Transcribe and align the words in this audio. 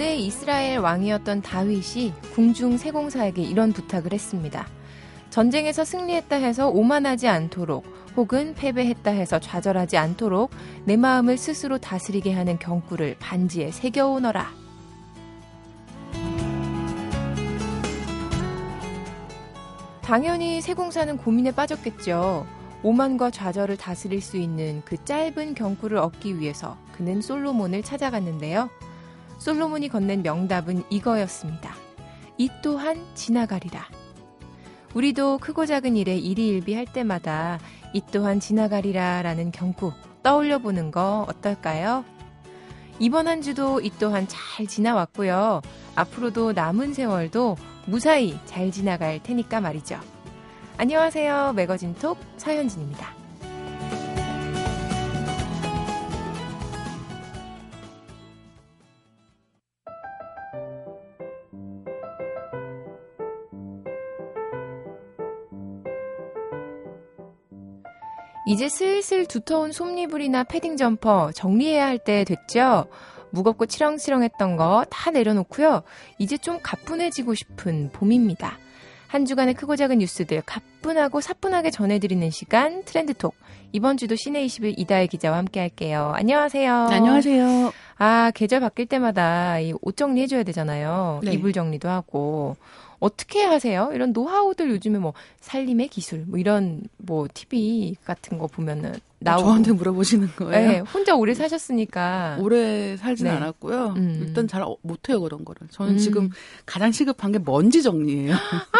고대 0.00 0.16
이스라엘 0.16 0.78
왕이었던 0.78 1.42
다윗이 1.42 2.14
궁중 2.32 2.78
세공사에게 2.78 3.42
이런 3.42 3.70
부탁을 3.74 4.14
했습니다. 4.14 4.66
전쟁에서 5.28 5.84
승리했다 5.84 6.36
해서 6.36 6.68
오만하지 6.70 7.28
않도록 7.28 7.84
혹은 8.16 8.54
패배했다 8.54 9.10
해서 9.10 9.38
좌절하지 9.38 9.98
않도록 9.98 10.52
내 10.86 10.96
마음을 10.96 11.36
스스로 11.36 11.76
다스리게 11.76 12.32
하는 12.32 12.58
경구를 12.58 13.16
반지에 13.18 13.72
새겨오너라. 13.72 14.50
당연히 20.00 20.62
세공사는 20.62 21.18
고민에 21.18 21.52
빠졌겠죠. 21.52 22.46
오만과 22.82 23.32
좌절을 23.32 23.76
다스릴 23.76 24.22
수 24.22 24.38
있는 24.38 24.80
그 24.86 24.96
짧은 25.04 25.52
경구를 25.52 25.98
얻기 25.98 26.40
위해서 26.40 26.78
그는 26.96 27.20
솔로몬을 27.20 27.82
찾아갔는데요. 27.82 28.70
솔로몬이 29.40 29.88
건넨 29.88 30.22
명답은 30.22 30.84
이거였습니다. 30.90 31.74
이 32.36 32.50
또한 32.62 33.02
지나가리라. 33.14 33.88
우리도 34.92 35.38
크고 35.38 35.64
작은 35.64 35.96
일에 35.96 36.16
일희일비 36.16 36.74
할 36.74 36.84
때마다 36.84 37.58
이 37.94 38.02
또한 38.12 38.38
지나가리라 38.38 39.22
라는 39.22 39.50
경구 39.50 39.92
떠올려 40.22 40.58
보는 40.58 40.90
거 40.90 41.26
어떨까요? 41.28 42.04
이번 42.98 43.28
한 43.28 43.40
주도 43.40 43.80
이 43.80 43.90
또한 43.98 44.26
잘 44.28 44.66
지나왔고요. 44.66 45.62
앞으로도 45.94 46.52
남은 46.52 46.92
세월도 46.92 47.56
무사히 47.86 48.38
잘 48.44 48.70
지나갈 48.70 49.22
테니까 49.22 49.62
말이죠. 49.62 49.98
안녕하세요. 50.76 51.54
매거진 51.54 51.94
톡 51.94 52.18
서현진입니다. 52.36 53.19
이제 68.60 68.68
슬슬 68.68 69.24
두터운 69.24 69.72
솜니불이나 69.72 70.44
패딩 70.44 70.76
점퍼 70.76 71.32
정리해야 71.32 71.86
할 71.86 71.96
때 71.96 72.24
됐죠? 72.24 72.88
무겁고 73.30 73.64
치렁치렁했던 73.64 74.56
거 74.56 74.84
다 74.90 75.10
내려놓고요. 75.10 75.82
이제 76.18 76.36
좀 76.36 76.58
가뿐해지고 76.62 77.32
싶은 77.34 77.88
봄입니다. 77.94 78.58
한 79.06 79.24
주간의 79.24 79.54
크고 79.54 79.76
작은 79.76 79.96
뉴스들 80.00 80.42
가뿐하고 80.44 81.22
사뿐하게 81.22 81.70
전해드리는 81.70 82.28
시간 82.30 82.84
트렌드톡. 82.84 83.34
이번 83.72 83.96
주도 83.96 84.14
시내21 84.14 84.74
이다혜 84.78 85.06
기자와 85.06 85.38
함께 85.38 85.58
할게요. 85.60 86.12
안녕하세요. 86.14 86.72
안녕하세요. 86.90 87.72
아, 87.96 88.30
계절 88.34 88.60
바뀔 88.60 88.84
때마다 88.84 89.58
이 89.58 89.72
옷 89.82 89.96
정리해줘야 89.96 90.42
되잖아요. 90.42 91.20
네. 91.24 91.32
이불 91.32 91.54
정리도 91.54 91.88
하고. 91.88 92.56
어떻게 93.00 93.42
하세요? 93.42 93.90
이런 93.92 94.12
노하우들 94.12 94.70
요즘에 94.70 94.98
뭐 94.98 95.14
살림의 95.40 95.88
기술 95.88 96.24
뭐 96.26 96.38
이런 96.38 96.82
뭐 96.98 97.26
TV 97.32 97.96
같은 98.04 98.38
거 98.38 98.46
보면은 98.46 98.94
나오고 99.20 99.42
저한테 99.44 99.72
물어보시는 99.72 100.28
거예요? 100.36 100.68
네, 100.68 100.78
혼자 100.80 101.14
오래 101.14 101.34
사셨으니까 101.34 102.38
오래 102.40 102.96
살진 102.96 103.26
네. 103.26 103.32
않았고요. 103.32 103.94
음. 103.96 104.20
일단 104.22 104.48
잘 104.48 104.64
못해요 104.82 105.20
그런 105.20 105.44
거를. 105.44 105.68
저는 105.70 105.94
음. 105.94 105.98
지금 105.98 106.30
가장 106.64 106.92
시급한 106.92 107.32
게 107.32 107.38
먼지 107.38 107.82
정리예요. 107.82 108.34
아, 108.34 108.78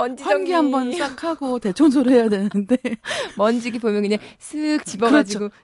먼지. 0.00 0.22
환기 0.24 0.52
한번 0.52 0.92
싹 0.92 1.22
하고 1.24 1.58
대청소를 1.58 2.12
해야 2.12 2.28
되는데 2.28 2.76
먼지기 3.36 3.78
보면 3.78 4.02
그냥 4.02 4.18
쓱 4.40 4.84
집어가지고 4.84 5.50
그렇죠. 5.50 5.54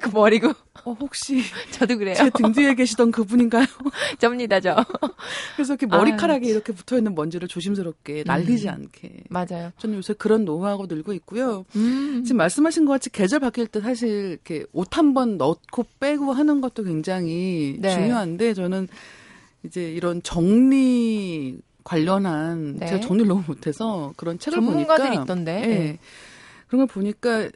쓱 0.00 0.12
버리고. 0.12 0.52
어, 0.84 0.92
혹시 0.98 1.42
저도 1.72 1.98
그래요. 1.98 2.14
제 2.14 2.30
등 2.30 2.52
뒤에 2.52 2.74
계시던 2.74 3.10
그분인가요? 3.10 3.66
접니다, 4.18 4.60
저. 4.60 4.76
그래서 5.56 5.74
이렇게 5.74 5.86
머리카락에 5.86 6.46
아, 6.46 6.50
이렇게 6.50 6.72
붙어 6.72 6.96
있는 6.96 7.14
먼지를 7.14 7.48
조심스럽게 7.48 8.24
날리지 8.26 8.68
음. 8.68 8.74
않게. 8.74 9.24
맞아요. 9.28 9.72
저는 9.78 9.96
요새 9.98 10.14
그런 10.14 10.44
노하우가 10.44 10.86
늘고 10.88 11.12
있고요. 11.14 11.64
음. 11.76 12.22
지금 12.24 12.38
말씀하신 12.38 12.86
것 12.86 12.92
같이 12.92 13.10
계절 13.10 13.40
바뀔 13.40 13.66
때 13.66 13.80
사실 13.80 14.08
이렇게 14.32 14.64
옷 14.72 14.96
한 14.96 15.12
번 15.14 15.36
넣고 15.38 15.84
빼고 15.98 16.32
하는 16.32 16.60
것도 16.60 16.84
굉장히 16.84 17.76
네. 17.80 17.90
중요한데 17.94 18.54
저는 18.54 18.86
이제 19.64 19.90
이런 19.92 20.22
정리 20.22 21.58
관련한 21.90 22.76
네. 22.76 22.86
제가 22.86 23.00
정리를 23.00 23.26
너무 23.26 23.42
못해서 23.44 24.12
그런 24.16 24.38
책을 24.38 24.58
전문가들 24.58 25.06
보니까 25.06 25.22
있던데. 25.22 25.60
네. 25.60 25.98
그런 26.68 26.86
걸 26.86 26.86
보니까 26.86 27.50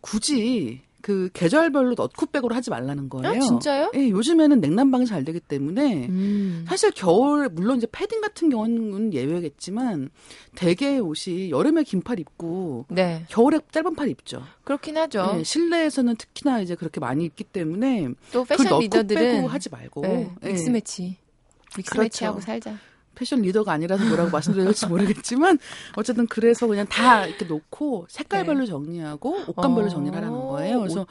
굳이 0.00 0.80
그 1.02 1.30
계절별로 1.32 1.94
넣고 1.96 2.26
빼고로 2.26 2.52
하지 2.52 2.68
말라는 2.70 3.08
거예요. 3.08 3.28
아, 3.28 3.38
진짜요? 3.38 3.92
예, 3.94 4.08
요즘에는 4.08 4.60
냉난방이 4.60 5.06
잘 5.06 5.24
되기 5.24 5.38
때문에 5.38 6.08
음. 6.08 6.64
사실 6.66 6.90
겨울 6.90 7.48
물론 7.48 7.76
이제 7.76 7.86
패딩 7.92 8.20
같은 8.20 8.48
경우는 8.50 9.14
예외겠지만 9.14 10.10
대개 10.56 10.98
옷이 10.98 11.50
여름에 11.50 11.84
긴팔 11.84 12.18
입고 12.18 12.86
네. 12.88 13.24
겨울에 13.28 13.60
짧은 13.70 13.94
팔 13.94 14.08
입죠. 14.08 14.42
그렇긴 14.64 14.98
하죠. 14.98 15.36
예, 15.38 15.44
실내에서는 15.44 16.16
특히나 16.16 16.58
이제 16.60 16.74
그렇게 16.74 16.98
많이 16.98 17.24
입기 17.24 17.44
때문에 17.44 18.08
또 18.32 18.42
패션 18.42 18.80
리더들은 18.80 19.46
하지 19.46 19.70
말고 19.70 20.00
네, 20.00 20.34
믹스 20.42 20.70
매치 20.70 21.18
믹스매치하고 21.76 22.40
그렇죠. 22.40 22.46
살자. 22.46 22.76
패션 23.16 23.40
리더가 23.42 23.72
아니라서 23.72 24.04
뭐라고 24.04 24.30
말씀드려야 24.30 24.66
될지 24.66 24.86
모르겠지만 24.86 25.58
어쨌든 25.96 26.26
그래서 26.28 26.66
그냥 26.68 26.86
다 26.86 27.26
이렇게 27.26 27.44
놓고 27.44 28.06
색깔별로 28.08 28.60
네. 28.60 28.66
정리하고 28.66 29.44
옷감별로 29.48 29.86
어, 29.86 29.90
정리를 29.90 30.16
하라는 30.16 30.38
거예요. 30.38 30.80
그래서 30.80 31.06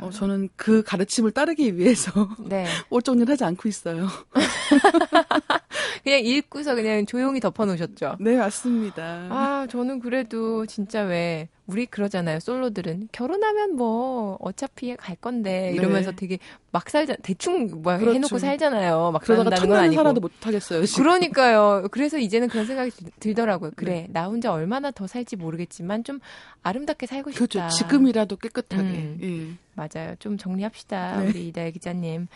어, 0.00 0.10
저는 0.10 0.50
그 0.56 0.82
가르침을 0.82 1.30
따르기 1.30 1.78
위해서 1.78 2.28
네. 2.38 2.66
옷 2.90 3.04
정리를 3.04 3.30
하지 3.30 3.44
않고 3.44 3.68
있어요. 3.68 4.08
그냥 6.04 6.20
읽고서 6.20 6.74
그냥 6.74 7.06
조용히 7.06 7.40
덮어놓으셨죠. 7.40 8.16
네 8.20 8.36
맞습니다. 8.36 9.02
아 9.30 9.66
저는 9.70 10.00
그래도 10.00 10.66
진짜 10.66 11.02
왜 11.02 11.48
우리 11.66 11.86
그러잖아요. 11.86 12.38
솔로들은 12.38 13.08
결혼하면 13.10 13.74
뭐 13.74 14.36
어차피 14.40 14.94
갈 14.96 15.16
건데 15.16 15.70
네. 15.70 15.72
이러면서 15.72 16.10
네. 16.10 16.16
되게 16.16 16.38
막 16.70 16.88
살자 16.88 17.16
대충 17.22 17.82
뭐 17.82 17.96
그렇죠. 17.98 18.14
해놓고 18.14 18.38
살잖아요. 18.38 19.10
막 19.12 19.22
그러다가 19.22 19.56
건 19.66 19.72
아니고. 19.72 19.94
살아도 19.94 20.20
못 20.20 20.30
하겠어요. 20.42 20.86
지금. 20.86 21.02
그러니까요. 21.02 21.88
그래서 21.90 22.18
이제는 22.18 22.48
그런 22.48 22.66
생각이 22.66 22.92
들더라고요. 23.18 23.72
그래 23.74 23.92
네. 23.92 24.08
나 24.12 24.26
혼자 24.26 24.52
얼마나 24.52 24.92
더 24.92 25.06
살지 25.08 25.36
모르겠지만 25.36 26.04
좀 26.04 26.20
아름답게 26.62 27.06
살고 27.06 27.32
싶다. 27.32 27.46
그렇죠. 27.46 27.76
지금이라도 27.76 28.36
깨끗하게. 28.36 28.82
음. 28.82 29.18
예. 29.58 29.66
맞아요. 29.74 30.14
좀 30.20 30.38
정리합시다. 30.38 31.20
네. 31.20 31.28
우리 31.28 31.48
이다혜 31.48 31.72
기자님. 31.72 32.28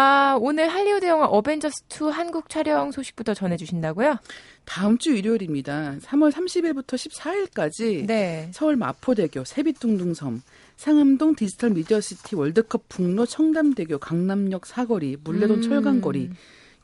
아, 0.00 0.38
오늘 0.40 0.68
할리우드 0.68 1.06
영화 1.06 1.26
어벤져스 1.26 1.82
2 1.90 2.12
한국 2.12 2.48
촬영 2.48 2.92
소식부터 2.92 3.34
전해주신다고요? 3.34 4.18
다음 4.64 4.96
주 4.96 5.10
일요일입니다. 5.10 5.96
3월 6.00 6.30
30일부터 6.30 6.94
14일까지 6.94 8.06
네. 8.06 8.48
서울 8.54 8.76
마포대교, 8.76 9.42
세빛둥둥섬, 9.42 10.42
상암동 10.76 11.34
디지털 11.34 11.70
미디어시티 11.70 12.36
월드컵 12.36 12.88
북로 12.88 13.26
청담대교, 13.26 13.98
강남역 13.98 14.66
사거리, 14.66 15.16
문래동 15.24 15.56
음. 15.56 15.62
철강거리 15.62 16.30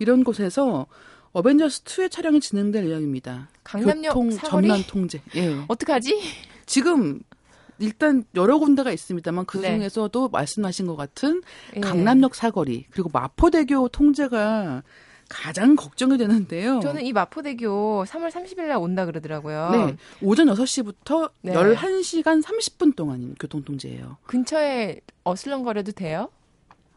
이런 0.01 0.25
곳에서 0.25 0.87
어벤져스 1.31 1.85
2의 1.85 2.11
촬영이 2.11 2.41
진행될 2.41 2.87
예정입니다. 2.87 3.49
강남역 3.63 4.13
교통 4.13 4.33
사거리? 4.33 4.67
전면 4.67 4.83
통제. 4.89 5.21
예. 5.37 5.55
어떡하지? 5.69 6.21
지금 6.67 7.21
일단 7.79 8.25
여러 8.35 8.59
군데가 8.59 8.93
있습니다만 8.93 9.47
그 9.47 9.59
네. 9.59 9.75
중에서도 9.75 10.21
네. 10.21 10.29
말씀하신 10.31 10.87
것 10.87 10.97
같은 10.97 11.43
예. 11.77 11.81
강남역 11.81 12.34
사거리 12.34 12.87
그리고 12.91 13.10
마포대교 13.13 13.89
통제가 13.89 14.83
가장 15.28 15.75
걱정이 15.75 16.19
되는데요. 16.19 16.81
저는 16.81 17.04
이 17.04 17.13
마포대교 17.13 18.04
3월 18.04 18.31
30일 18.31 18.66
날 18.66 18.77
온다 18.77 19.07
그러더라고요. 19.07 19.71
네. 19.71 19.97
오전 20.22 20.47
6시부터 20.48 21.31
네. 21.43 21.53
11시간 21.53 22.43
30분 22.43 22.95
동안 22.95 23.34
교통통제예요. 23.41 24.19
근처에 24.27 25.01
어슬렁거려도 25.25 25.93
돼요? 25.93 26.28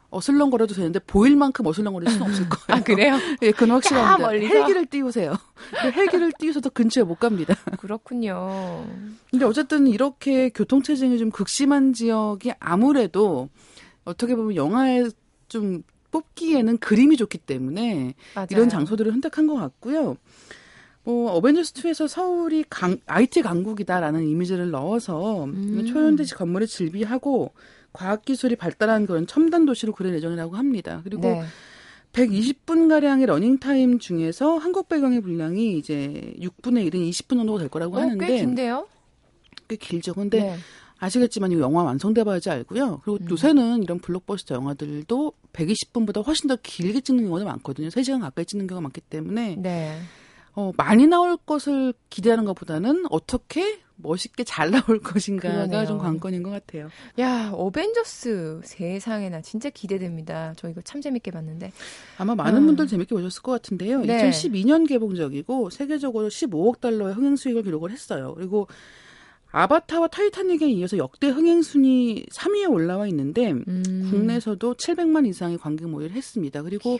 어슬렁거려도 0.09 0.73
되는데 0.73 0.99
보일 0.99 1.35
만큼 1.35 1.65
어슬렁거릴 1.65 2.09
수는 2.09 2.27
없을 2.27 2.47
거예요. 2.49 2.79
아 2.79 2.83
그래요? 2.83 3.17
예, 3.41 3.51
그건 3.51 3.71
확실합니다. 3.71 4.29
헬기를 4.31 4.85
띄우세요. 4.85 5.35
헬기를 5.83 6.31
띄우셔도 6.39 6.69
근처에 6.69 7.03
못 7.03 7.19
갑니다. 7.19 7.55
그렇군요. 7.79 8.85
근데 9.29 9.45
어쨌든 9.45 9.87
이렇게 9.87 10.49
교통 10.49 10.81
체증이 10.81 11.17
좀 11.17 11.29
극심한 11.29 11.93
지역이 11.93 12.53
아무래도 12.59 13.49
어떻게 14.05 14.35
보면 14.35 14.55
영화에 14.55 15.07
좀 15.49 15.83
뽑기에는 16.11 16.77
그림이 16.77 17.17
좋기 17.17 17.37
때문에 17.39 18.13
맞아요. 18.33 18.47
이런 18.51 18.69
장소들을 18.69 19.11
선택한 19.11 19.45
것 19.47 19.55
같고요. 19.55 20.15
뭐 21.03 21.31
어벤져스 21.31 21.73
2에서 21.73 22.07
서울이 22.07 22.65
강, 22.69 22.97
IT 23.05 23.41
강국이다라는 23.41 24.25
이미지를 24.27 24.71
넣어서 24.71 25.45
음. 25.45 25.85
초연대지 25.85 26.33
건물을 26.35 26.67
질비하고 26.67 27.53
과학 27.93 28.23
기술이 28.25 28.55
발달한 28.55 29.05
그런 29.05 29.27
첨단 29.27 29.65
도시로 29.65 29.93
그릴 29.93 30.13
예정이라고 30.15 30.55
합니다. 30.55 31.01
그리고 31.03 31.21
네. 31.23 31.43
120분 32.13 32.89
가량의 32.89 33.27
러닝 33.27 33.59
타임 33.59 33.99
중에서 33.99 34.57
한국 34.57 34.89
배경의 34.89 35.21
분량이 35.21 35.77
이제 35.77 36.33
6분의 36.39 36.89
1은 36.89 37.09
20분 37.09 37.37
정도 37.37 37.57
될 37.57 37.69
거라고 37.69 37.97
어, 37.97 38.01
하는데 38.01 38.25
꽤 38.25 38.37
긴데요? 38.37 38.87
꽤 39.67 39.75
길죠. 39.75 40.13
근데 40.13 40.41
네. 40.41 40.57
아시겠지만 40.99 41.51
이 41.51 41.59
영화 41.59 41.83
완성돼 41.83 42.23
봐야지 42.23 42.49
알고요. 42.49 43.01
그리고 43.03 43.19
음. 43.21 43.29
요새는 43.29 43.83
이런 43.83 43.99
블록버스터 43.99 44.55
영화들도 44.55 45.33
120분보다 45.53 46.25
훨씬 46.25 46.47
더 46.47 46.55
길게 46.55 47.01
찍는 47.01 47.25
경우도 47.25 47.45
많거든요. 47.45 47.89
3시간 47.89 48.21
가까이 48.21 48.45
찍는 48.45 48.67
경우가 48.67 48.81
많기 48.81 49.01
때문에 49.01 49.57
네. 49.59 49.99
어, 50.57 50.71
많이 50.75 51.05
나올 51.05 51.37
것을 51.37 51.93
기대하는 52.09 52.43
것보다는 52.43 53.05
어떻게 53.11 53.79
멋있게 53.95 54.43
잘 54.43 54.71
나올 54.71 54.99
것인가가 54.99 55.67
그러네요. 55.67 55.85
좀 55.85 55.99
관건인 55.99 56.41
것 56.41 56.49
같아요. 56.49 56.89
야, 57.19 57.51
어벤져스 57.53 58.61
세상에나 58.63 59.41
진짜 59.41 59.69
기대됩니다. 59.69 60.55
저 60.57 60.67
이거 60.67 60.81
참 60.81 60.99
재밌게 60.99 61.29
봤는데. 61.29 61.71
아마 62.17 62.33
많은 62.33 62.63
아. 62.63 62.65
분들 62.65 62.87
재밌게 62.87 63.13
보셨을 63.13 63.43
것 63.43 63.51
같은데요. 63.51 64.01
네. 64.01 64.31
2012년 64.31 64.87
개봉작이고 64.89 65.69
세계적으로 65.69 66.27
15억 66.27 66.79
달러의 66.79 67.13
흥행 67.13 67.35
수익을 67.35 67.61
기록을 67.61 67.91
했어요. 67.91 68.33
그리고 68.35 68.67
아바타와 69.51 70.07
타이타닉에 70.07 70.71
이어서 70.71 70.97
역대 70.97 71.27
흥행 71.27 71.61
순위 71.61 72.25
3위에 72.31 72.67
올라와 72.67 73.05
있는데 73.09 73.51
음. 73.51 74.07
국내에서도 74.09 74.73
700만 74.73 75.27
이상의 75.27 75.59
관객 75.59 75.87
모의를 75.87 76.15
했습니다. 76.15 76.63
그리고 76.63 76.97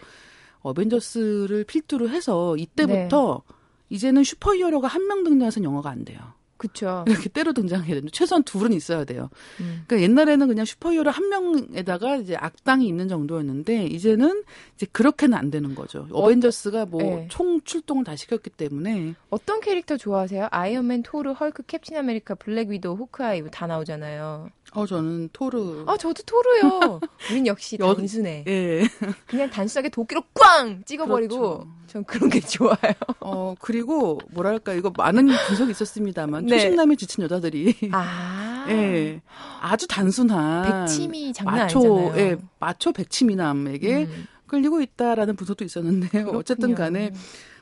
어벤져스를 0.62 1.64
필두로 1.66 2.10
해서 2.10 2.56
이때부터 2.58 3.42
네. 3.48 3.56
이제는 3.90 4.24
슈퍼히어로가 4.24 4.88
한 4.88 5.08
명 5.08 5.24
등장해서 5.24 5.64
영화가 5.64 5.90
안 5.90 6.04
돼요. 6.06 6.20
그렇죠. 6.58 7.06
이렇게 7.08 7.30
떼로 7.30 7.54
등장해야 7.54 7.88
되는데 7.88 8.10
최소한 8.12 8.42
둘은 8.44 8.74
있어야 8.74 9.04
돼요. 9.06 9.30
음. 9.62 9.84
그러니까 9.88 10.02
옛날에는 10.10 10.48
그냥 10.48 10.66
슈퍼히어로 10.66 11.12
한 11.12 11.30
명에다가 11.30 12.16
이제 12.16 12.36
악당이 12.36 12.88
있는 12.88 13.08
정도였는데 13.08 13.86
이제는 13.86 14.44
이제 14.76 14.88
그렇게는 14.92 15.38
안 15.38 15.52
되는 15.52 15.76
거죠. 15.76 16.08
어, 16.12 16.24
어벤져스가 16.24 16.88
뭐 16.88 17.23
총 17.23 17.58
네. 17.58 17.64
출동을 17.64 18.04
다 18.04 18.16
시켰기 18.16 18.50
때문에 18.50 19.14
어떤 19.30 19.60
캐릭터 19.62 19.98
좋아하세요? 19.98 20.48
아이언맨, 20.50 21.04
토르, 21.04 21.32
헐크, 21.34 21.62
캡틴 21.68 21.96
아메리카, 21.98 22.34
블랙 22.34 22.70
위도우, 22.70 22.96
호크아이 22.96 23.44
다 23.52 23.68
나오잖아요. 23.68 24.50
어, 24.74 24.86
저는 24.86 25.30
토르. 25.34 25.84
아, 25.88 25.98
저도 25.98 26.24
토르요. 26.24 27.00
우린 27.32 27.48
역시 27.48 27.78
단순해. 27.78 28.44
예. 28.48 28.84
그냥 29.26 29.50
단순하게 29.50 29.90
도끼로 29.90 30.24
꽝 30.34 30.84
찍어버리고, 30.86 31.40
그렇죠. 31.40 31.68
전 31.88 32.04
그런 32.04 32.30
게 32.30 32.40
좋아요. 32.40 32.76
어, 33.22 33.56
그리고, 33.60 34.20
뭐랄까, 34.32 34.74
이거 34.74 34.92
많은 34.96 35.28
분석이 35.48 35.72
있었습니다만, 35.72 36.46
네. 36.46 36.58
초식남에 36.58 36.96
지친 36.96 37.24
여자들이. 37.24 37.76
아. 37.92 38.66
예. 38.70 39.22
아주 39.62 39.88
단순한. 39.88 40.86
백치미 40.86 41.34
장난 41.34 41.56
마초, 41.56 41.80
아니잖아요. 41.80 42.30
예. 42.32 42.38
마초 42.60 42.92
백치미남에게 42.92 44.04
음. 44.06 44.28
끌리고 44.48 44.82
있다라는 44.82 45.36
분석도 45.36 45.64
있었는데요. 45.66 46.10
그렇군요. 46.10 46.40
어쨌든 46.40 46.76
간에. 46.76 47.12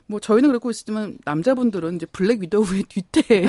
뭐 0.08 0.20
저희는 0.20 0.48
그렇고 0.50 0.70
있지만 0.70 1.18
남자분들은 1.24 1.96
이제 1.96 2.06
블랙 2.06 2.40
위도우의 2.40 2.84
뒷대에 2.88 3.46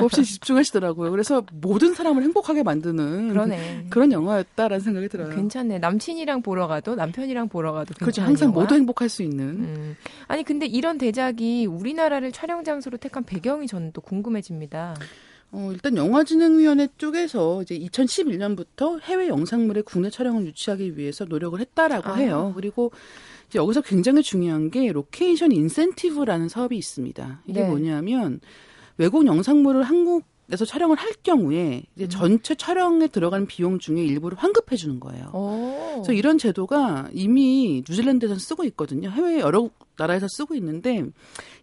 없이 0.00 0.22
집중하시더라고요. 0.24 1.10
그래서 1.10 1.44
모든 1.52 1.94
사람을 1.94 2.22
행복하게 2.22 2.62
만드는 2.62 3.28
그러네. 3.30 3.86
그런 3.88 4.12
영화였다라는 4.12 4.80
생각이 4.80 5.08
들어요. 5.08 5.34
괜찮네. 5.34 5.78
남친이랑 5.78 6.42
보러 6.42 6.66
가도 6.66 6.94
남편이랑 6.94 7.48
보러 7.48 7.72
가도 7.72 7.94
그렇죠. 7.98 8.22
항상 8.22 8.48
영화? 8.50 8.60
모두 8.60 8.74
행복할 8.74 9.08
수 9.08 9.22
있는. 9.22 9.44
음. 9.48 9.96
아니 10.26 10.44
근데 10.44 10.66
이런 10.66 10.98
대작이 10.98 11.66
우리나라를 11.66 12.32
촬영 12.32 12.64
장소로 12.64 12.98
택한 12.98 13.24
배경이 13.24 13.66
저는 13.66 13.92
또 13.92 14.00
궁금해집니다. 14.02 14.94
어, 15.50 15.70
일단 15.72 15.96
영화진흥위원회 15.96 16.88
쪽에서 16.98 17.62
이제 17.62 17.78
2011년부터 17.78 19.00
해외 19.02 19.28
영상물의 19.28 19.82
국내 19.84 20.10
촬영을 20.10 20.44
유치하기 20.44 20.98
위해서 20.98 21.24
노력을 21.24 21.58
했다라고 21.58 22.10
아. 22.10 22.14
해요. 22.16 22.52
그리고 22.54 22.92
여기서 23.54 23.80
굉장히 23.80 24.22
중요한 24.22 24.70
게 24.70 24.92
로케이션 24.92 25.52
인센티브라는 25.52 26.48
사업이 26.48 26.76
있습니다. 26.76 27.42
이게 27.46 27.62
네. 27.62 27.68
뭐냐면 27.68 28.40
외국 28.98 29.26
영상물을 29.26 29.82
한국 29.82 30.24
에서 30.50 30.64
촬영을 30.64 30.96
할 30.96 31.10
경우에 31.22 31.82
이제 31.94 32.04
음. 32.04 32.08
전체 32.08 32.54
촬영에 32.54 33.08
들어가는 33.08 33.46
비용 33.46 33.78
중에 33.78 34.02
일부를 34.02 34.38
환급해 34.38 34.76
주는 34.76 34.98
거예요. 34.98 35.30
오. 35.34 35.92
그래서 35.96 36.12
이런 36.14 36.38
제도가 36.38 37.10
이미 37.12 37.82
뉴질랜드에서 37.86 38.36
쓰고 38.36 38.64
있거든요. 38.64 39.10
해외 39.10 39.40
여러 39.40 39.68
나라에서 39.98 40.26
쓰고 40.28 40.54
있는데 40.54 41.04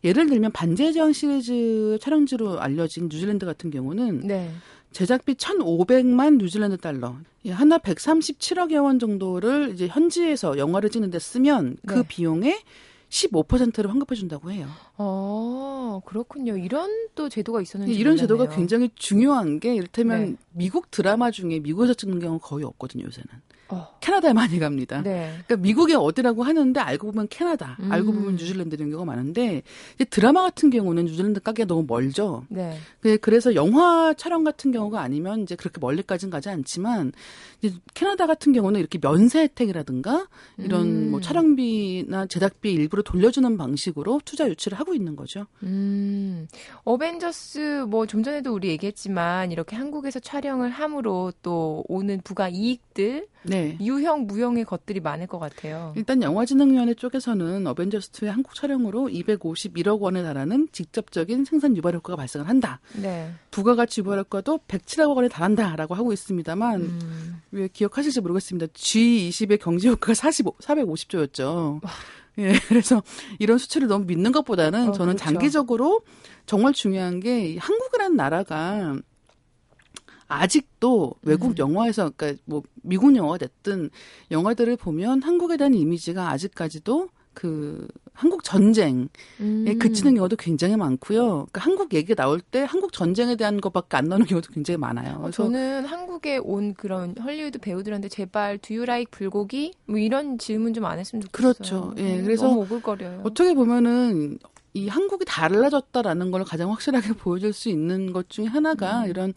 예를 0.03 0.27
들면 0.27 0.51
반지의 0.51 0.93
제왕 0.93 1.13
시리즈 1.13 1.97
촬영지로 1.99 2.59
알려진 2.59 3.09
뉴질랜드 3.09 3.45
같은 3.45 3.71
경우는 3.71 4.19
네. 4.19 4.51
제작비 4.91 5.33
1,500만 5.33 6.37
뉴질랜드 6.37 6.77
달러, 6.77 7.17
예, 7.43 7.51
하나 7.51 7.77
137억여 7.79 8.83
원 8.83 8.97
정도를 8.99 9.71
이제 9.73 9.87
현지에서 9.87 10.57
영화를 10.57 10.89
찍는데 10.89 11.19
쓰면 11.19 11.77
그 11.85 11.95
네. 11.95 12.03
비용에 12.07 12.59
15%를 13.15 13.89
환급해 13.89 14.15
준다고 14.15 14.51
해요. 14.51 14.67
어, 14.97 16.01
그렇군요. 16.05 16.57
이런 16.57 17.07
또 17.15 17.29
제도가 17.29 17.61
있었는지 17.61 17.93
이런 17.93 18.15
몰랐네요. 18.15 18.21
제도가 18.23 18.55
굉장히 18.55 18.89
중요한 18.95 19.59
게 19.59 19.73
이를테면 19.75 20.25
네. 20.31 20.35
미국 20.51 20.91
드라마 20.91 21.31
중에 21.31 21.59
미국에서 21.59 21.93
찍는 21.93 22.19
경우는 22.19 22.39
거의 22.41 22.65
없거든요, 22.65 23.05
요새는. 23.05 23.27
어. 23.69 23.97
캐나다에 23.99 24.33
많이 24.33 24.57
갑니다. 24.59 25.01
네. 25.01 25.31
그러니까 25.45 25.57
미국이 25.57 25.93
어디라고 25.93 26.43
하는데 26.43 26.79
알고 26.79 27.11
보면 27.11 27.27
캐나다, 27.29 27.77
음. 27.81 27.91
알고 27.91 28.13
보면 28.13 28.35
뉴질랜드 28.37 28.75
이런 28.75 28.89
경우가 28.89 29.05
많은데 29.05 29.63
드라마 30.09 30.43
같은 30.43 30.69
경우는 30.69 31.05
뉴질랜드 31.05 31.41
가기가 31.41 31.67
너무 31.67 31.85
멀죠. 31.87 32.45
네. 32.49 32.77
그, 33.01 33.17
그래서 33.17 33.55
영화 33.55 34.13
촬영 34.15 34.43
같은 34.43 34.71
경우가 34.71 35.01
아니면 35.01 35.41
이제 35.41 35.55
그렇게 35.55 35.79
멀리까지는 35.79 36.31
가지 36.31 36.49
않지만 36.49 37.11
이제 37.61 37.75
캐나다 37.93 38.27
같은 38.27 38.53
경우는 38.53 38.79
이렇게 38.79 38.97
면세 38.99 39.41
혜택이라든가 39.41 40.27
이런 40.57 40.85
음. 40.85 41.11
뭐 41.11 41.21
촬영비나 41.21 42.27
제작비 42.27 42.71
일부러 42.71 43.01
돌려주는 43.03 43.57
방식으로 43.57 44.21
투자 44.25 44.47
유치를 44.47 44.79
하고 44.79 44.93
있는 44.93 45.15
거죠. 45.15 45.45
음. 45.63 46.47
어벤져스 46.83 47.85
뭐 47.89 48.05
좀 48.05 48.23
전에도 48.23 48.53
우리 48.53 48.69
얘기했지만 48.69 49.51
이렇게 49.51 49.75
한국에서 49.75 50.19
촬영을 50.19 50.69
함으로 50.69 51.33
또 51.41 51.83
오는 51.87 52.21
부가 52.23 52.47
이익들 52.47 53.27
네. 53.43 53.54
유형 53.81 54.27
무형의 54.27 54.65
것들이 54.65 54.99
많을 54.99 55.27
것 55.27 55.39
같아요. 55.39 55.93
일단 55.95 56.21
영화진흥위원회 56.21 56.93
쪽에서는 56.93 57.63
어벤져스2의 57.63 58.27
한국 58.27 58.55
촬영으로 58.55 59.07
251억 59.07 59.99
원에 59.99 60.23
달하는 60.23 60.67
직접적인 60.71 61.45
생산 61.45 61.75
유발 61.77 61.95
효과가 61.95 62.17
발생을 62.17 62.47
한다. 62.47 62.79
네. 62.93 63.31
부가가치 63.51 64.01
유발 64.01 64.19
효과도 64.19 64.59
107억 64.67 65.15
원에 65.15 65.27
달한다라고 65.27 65.95
하고 65.95 66.13
있습니다만 66.13 66.81
음. 66.81 67.41
왜 67.51 67.67
기억하실지 67.67 68.21
모르겠습니다. 68.21 68.67
G20의 68.67 69.59
경제 69.59 69.89
효과가 69.89 70.13
45, 70.13 70.55
450조였죠. 70.59 71.81
예, 72.37 72.53
그래서 72.67 73.01
이런 73.39 73.57
수치를 73.57 73.87
너무 73.87 74.05
믿는 74.05 74.31
것보다는 74.31 74.89
어, 74.89 74.91
저는 74.91 75.15
그렇죠. 75.15 75.23
장기적으로 75.23 76.01
정말 76.45 76.73
중요한 76.73 77.19
게 77.19 77.57
한국이라는 77.57 78.15
나라가 78.15 78.97
아직도 80.27 81.13
외국 81.23 81.51
음. 81.51 81.57
영화에서 81.57 82.11
그러니까 82.15 82.41
뭐 82.45 82.63
미국 82.81 83.15
영화가 83.15 83.37
됐든 83.37 83.89
영화들을 84.31 84.75
보면 84.77 85.21
한국에 85.21 85.57
대한 85.57 85.73
이미지가 85.73 86.29
아직까지도 86.31 87.09
그 87.33 87.87
한국 88.13 88.45
전쟁에 88.45 89.07
음. 89.41 89.77
그치는 89.77 90.15
경우도 90.15 90.37
굉장히 90.37 90.77
많고요. 90.77 91.19
그러니까 91.51 91.61
한국 91.61 91.93
얘기가 91.93 92.15
나올 92.15 92.39
때 92.39 92.65
한국 92.67 92.93
전쟁에 92.93 93.35
대한 93.35 93.59
것밖에 93.59 93.97
안 93.97 94.05
나오는 94.05 94.25
경우도 94.25 94.53
굉장히 94.53 94.77
많아요. 94.77 95.19
그래서 95.19 95.43
저는 95.43 95.85
한국에 95.85 96.37
온 96.37 96.73
그런 96.75 97.13
헐리우드 97.17 97.59
배우들한테 97.59 98.07
제발 98.07 98.57
두유라이크 98.57 99.11
불고기 99.11 99.73
뭐 99.85 99.97
이런 99.99 100.37
질문 100.37 100.73
좀 100.73 100.85
안 100.85 100.97
했으면 100.97 101.23
좋겠어요. 101.23 101.53
그렇죠. 101.53 101.93
예. 101.97 102.21
그래서 102.21 102.47
너무 102.47 102.61
오글거려요. 102.61 103.21
어떻게 103.25 103.53
보면은 103.53 104.39
이 104.75 104.89
한국이 104.89 105.23
달라졌다라는 105.25 106.31
걸 106.31 106.43
가장 106.43 106.69
확실하게 106.69 107.13
보여줄 107.17 107.53
수 107.53 107.69
있는 107.69 108.11
것 108.11 108.29
중에 108.29 108.45
하나가 108.45 109.05
음. 109.05 109.09
이런 109.09 109.33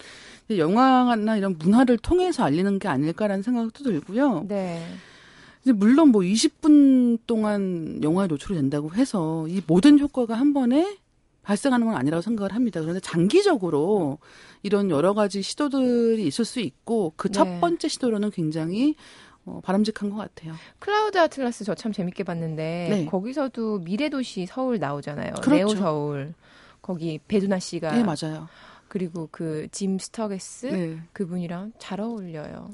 영화나 0.51 1.37
이런 1.37 1.57
문화를 1.57 1.97
통해서 1.97 2.45
알리는 2.45 2.79
게 2.79 2.89
아닐까라는 2.89 3.43
생각도 3.43 3.85
들고요. 3.85 4.47
네. 4.49 4.85
이제 5.63 5.73
물론 5.73 6.09
뭐 6.09 6.23
20분 6.23 7.19
동안 7.27 8.01
영화에 8.03 8.27
노출이 8.27 8.57
된다고 8.57 8.93
해서 8.95 9.47
이 9.49 9.63
모든 9.67 9.99
효과가 10.01 10.35
한 10.35 10.53
번에 10.53 10.99
발생하는 11.43 11.87
건 11.87 11.97
아니라고 11.97 12.21
생각을 12.21 12.53
합니다. 12.53 12.81
그런데 12.81 13.01
장기적으로 13.01 14.19
이런 14.63 14.91
여러 14.91 15.15
가지 15.15 15.41
시도들이 15.41 16.27
있을 16.27 16.45
수 16.45 16.59
있고 16.61 17.13
그첫 17.17 17.49
네. 17.49 17.61
번째 17.61 17.89
시도로는 17.89 18.33
굉장히 18.33 18.97
어, 19.49 19.61
바람직한 19.63 20.11
것 20.11 20.17
같아요. 20.17 20.55
클라우드 20.79 21.19
아틀라스 21.19 21.65
저 21.65 21.75
참 21.75 21.93
재밌게 21.93 22.25
봤는데 22.25 22.89
네. 22.91 23.05
거기서도 23.07 23.79
미래도시 23.81 24.47
서울 24.47 24.79
나오잖아요. 24.79 25.35
그렇죠. 25.43 25.55
네오 25.55 25.69
서울 25.77 26.35
거기 26.83 27.19
배두나 27.29 27.59
씨가 27.59 27.93
네 27.93 28.03
맞아요. 28.05 28.49
그리고 28.89 29.29
그 29.31 29.69
짐 29.71 29.99
스터게스 29.99 30.67
네. 30.67 30.99
그분이랑 31.13 31.73
잘 31.79 32.01
어울려요. 32.01 32.71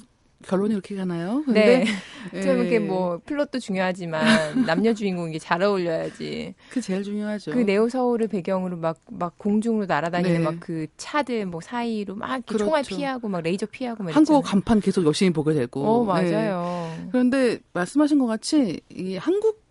결론이 0.46 0.72
이렇게 0.72 0.94
가나요? 0.96 1.42
근데 1.44 1.84
네. 2.32 2.42
좀 2.42 2.58
이렇게 2.58 2.78
뭐 2.78 3.20
플롯도 3.24 3.58
중요하지만 3.58 4.22
남녀 4.66 4.94
주인공이 4.94 5.38
잘 5.38 5.62
어울려야지. 5.62 6.54
그 6.70 6.80
제일 6.80 7.02
중요하죠. 7.02 7.52
그 7.52 7.58
네오 7.58 7.88
서울을 7.88 8.28
배경으로 8.28 8.76
막 8.76 8.94
막 9.18 9.38
공중으로 9.38 9.86
날아다니는 9.86 10.34
네. 10.34 10.38
막그 10.40 10.86
차들 10.96 11.46
뭐 11.46 11.60
사이로 11.60 12.16
막 12.16 12.44
그렇죠. 12.46 12.64
총알 12.64 12.82
피하고 12.82 13.28
막 13.28 13.40
레이저 13.40 13.66
피하고 13.66 14.02
막 14.02 14.14
한국 14.14 14.42
간판 14.42 14.80
계속 14.80 15.04
열심히 15.04 15.32
보게 15.32 15.54
되고. 15.54 15.82
어 15.82 16.04
맞아요. 16.04 16.94
네. 16.98 17.08
그런데 17.12 17.58
말씀하신 17.72 18.18
것 18.18 18.26
같이 18.26 18.80
이 18.90 19.16
한국 19.16 19.62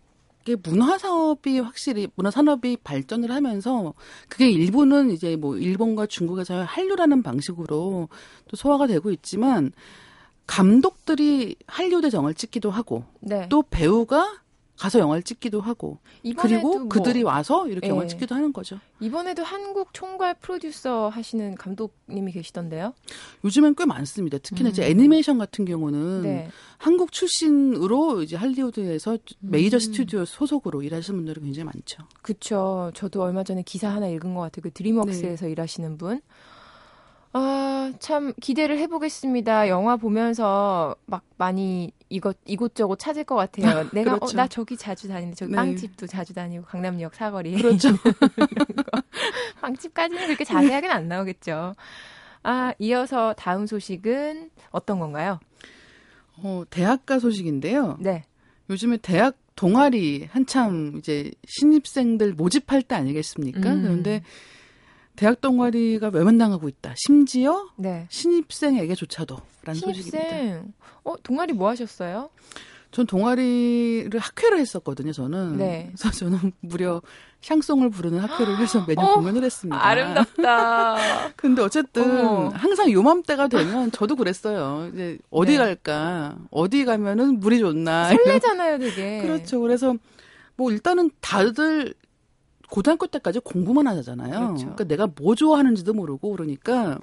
문화 0.62 0.98
사업이 0.98 1.58
확실히 1.58 2.06
문화 2.16 2.30
산업이 2.30 2.76
발전을 2.84 3.30
하면서 3.30 3.94
그게 4.28 4.50
일부는 4.50 5.10
이제 5.10 5.36
뭐 5.36 5.56
일본과 5.56 6.06
중국에서 6.06 6.62
한류라는 6.64 7.22
방식으로 7.22 8.08
또 8.48 8.56
소화가 8.56 8.86
되고 8.86 9.10
있지만 9.10 9.72
감독들이 10.46 11.56
한류대 11.66 12.10
영화를 12.12 12.34
찍기도 12.34 12.70
하고 12.70 13.04
네. 13.20 13.48
또 13.48 13.62
배우가 13.62 14.44
가서 14.76 14.98
영화를 14.98 15.22
찍기도 15.22 15.60
하고 15.60 15.98
그리고 16.36 16.80
뭐, 16.80 16.88
그들이 16.88 17.22
와서 17.22 17.68
이렇게 17.68 17.86
예. 17.86 17.90
영화를 17.90 18.08
찍기도 18.08 18.34
하는 18.34 18.52
거죠. 18.52 18.80
이번에도 18.98 19.44
한국 19.44 19.94
총괄 19.94 20.34
프로듀서 20.34 21.08
하시는 21.08 21.54
감독님이 21.54 22.32
계시던데요? 22.32 22.92
요즘엔 23.44 23.76
꽤 23.76 23.84
많습니다. 23.84 24.38
특히나 24.38 24.70
음. 24.70 24.72
이제 24.72 24.84
애니메이션 24.84 25.38
같은 25.38 25.64
경우는 25.64 26.22
네. 26.22 26.48
한국 26.78 27.12
출신으로 27.12 28.22
이제 28.22 28.36
할리우드에서 28.36 29.18
메이저 29.38 29.76
음. 29.76 29.80
스튜디오 29.80 30.24
소속으로 30.24 30.82
일하시는 30.82 31.16
분들이 31.18 31.40
굉장히 31.40 31.66
많죠. 31.66 32.02
그렇죠. 32.22 32.90
저도 32.94 33.22
얼마 33.22 33.44
전에 33.44 33.62
기사 33.62 33.88
하나 33.88 34.08
읽은 34.08 34.34
것 34.34 34.40
같아요. 34.40 34.62
그 34.64 34.72
드림웍스에서 34.72 35.46
네. 35.46 35.52
일하시는 35.52 35.96
분. 35.98 36.20
아, 37.36 37.92
참 37.98 38.32
기대를 38.40 38.78
해보겠습니다. 38.78 39.68
영화 39.68 39.96
보면서 39.96 40.94
막 41.04 41.24
많이 41.36 41.90
이것 42.08 42.36
이곳저곳 42.46 43.00
찾을 43.00 43.24
것 43.24 43.34
같아요. 43.34 43.88
내가 43.92 44.12
어, 44.12 44.18
그렇죠. 44.20 44.36
어, 44.36 44.40
나 44.40 44.46
저기 44.46 44.76
자주 44.76 45.08
다니는데 45.08 45.34
저기 45.34 45.50
네. 45.50 45.56
빵집도 45.56 46.06
자주 46.06 46.32
다니고 46.32 46.64
강남역 46.64 47.14
사거리. 47.14 47.60
그렇죠. 47.60 47.88
빵집까지는 49.60 50.26
그렇게 50.26 50.44
자세하게는 50.44 50.94
안 50.94 51.08
나오겠죠. 51.08 51.74
아, 52.44 52.72
이어서 52.78 53.34
다음 53.36 53.66
소식은 53.66 54.50
어떤 54.70 55.00
건가요? 55.00 55.40
어, 56.36 56.62
대학가 56.70 57.18
소식인데요. 57.18 57.96
네. 57.98 58.24
요즘에 58.70 58.98
대학 58.98 59.36
동아리 59.56 60.28
한참 60.30 60.96
이제 60.98 61.32
신입생들 61.46 62.34
모집할 62.34 62.82
때 62.82 62.94
아니겠습니까? 62.94 63.72
음. 63.72 63.82
그런데 63.82 64.22
대학 65.16 65.40
동아리가 65.40 66.08
외면당하고 66.12 66.68
있다. 66.68 66.94
심지어 66.96 67.68
네. 67.76 68.06
신입생에게조차도 68.10 69.36
라는 69.64 69.80
신입생. 69.80 70.02
소식입니다. 70.02 70.64
어, 71.04 71.14
동아리 71.22 71.52
뭐 71.52 71.68
하셨어요? 71.68 72.30
전 72.90 73.06
동아리를 73.06 74.16
학회를 74.18 74.58
했었거든요, 74.60 75.12
저는. 75.12 75.56
네. 75.56 75.90
그래서 75.96 76.10
저는 76.16 76.52
무려 76.60 77.02
샹송을 77.40 77.90
부르는 77.90 78.20
학회를 78.20 78.56
해서 78.58 78.84
매년 78.88 79.04
어, 79.04 79.14
공연을 79.14 79.42
했습니다. 79.44 79.84
아름답다. 79.84 80.96
근데 81.36 81.62
어쨌든 81.62 82.26
어. 82.26 82.48
항상 82.54 82.90
요맘때가 82.90 83.48
되면 83.48 83.90
저도 83.90 84.14
그랬어요. 84.16 84.90
이제 84.92 85.18
어디 85.30 85.52
네. 85.52 85.58
갈까? 85.58 86.36
어디 86.50 86.84
가면은 86.84 87.40
물이 87.40 87.58
좋나? 87.58 88.08
설레잖아요, 88.10 88.78
되게. 88.78 89.22
그렇죠. 89.26 89.60
그래서 89.60 89.94
뭐 90.56 90.70
일단은 90.70 91.10
다들 91.20 91.94
고등학교 92.70 93.06
때까지 93.06 93.40
공부만 93.40 93.86
하잖아요. 93.86 94.30
그렇죠. 94.30 94.56
그러니까 94.64 94.84
내가 94.84 95.08
뭐 95.20 95.34
좋아하는지도 95.34 95.92
모르고 95.94 96.30
그러니까 96.32 96.98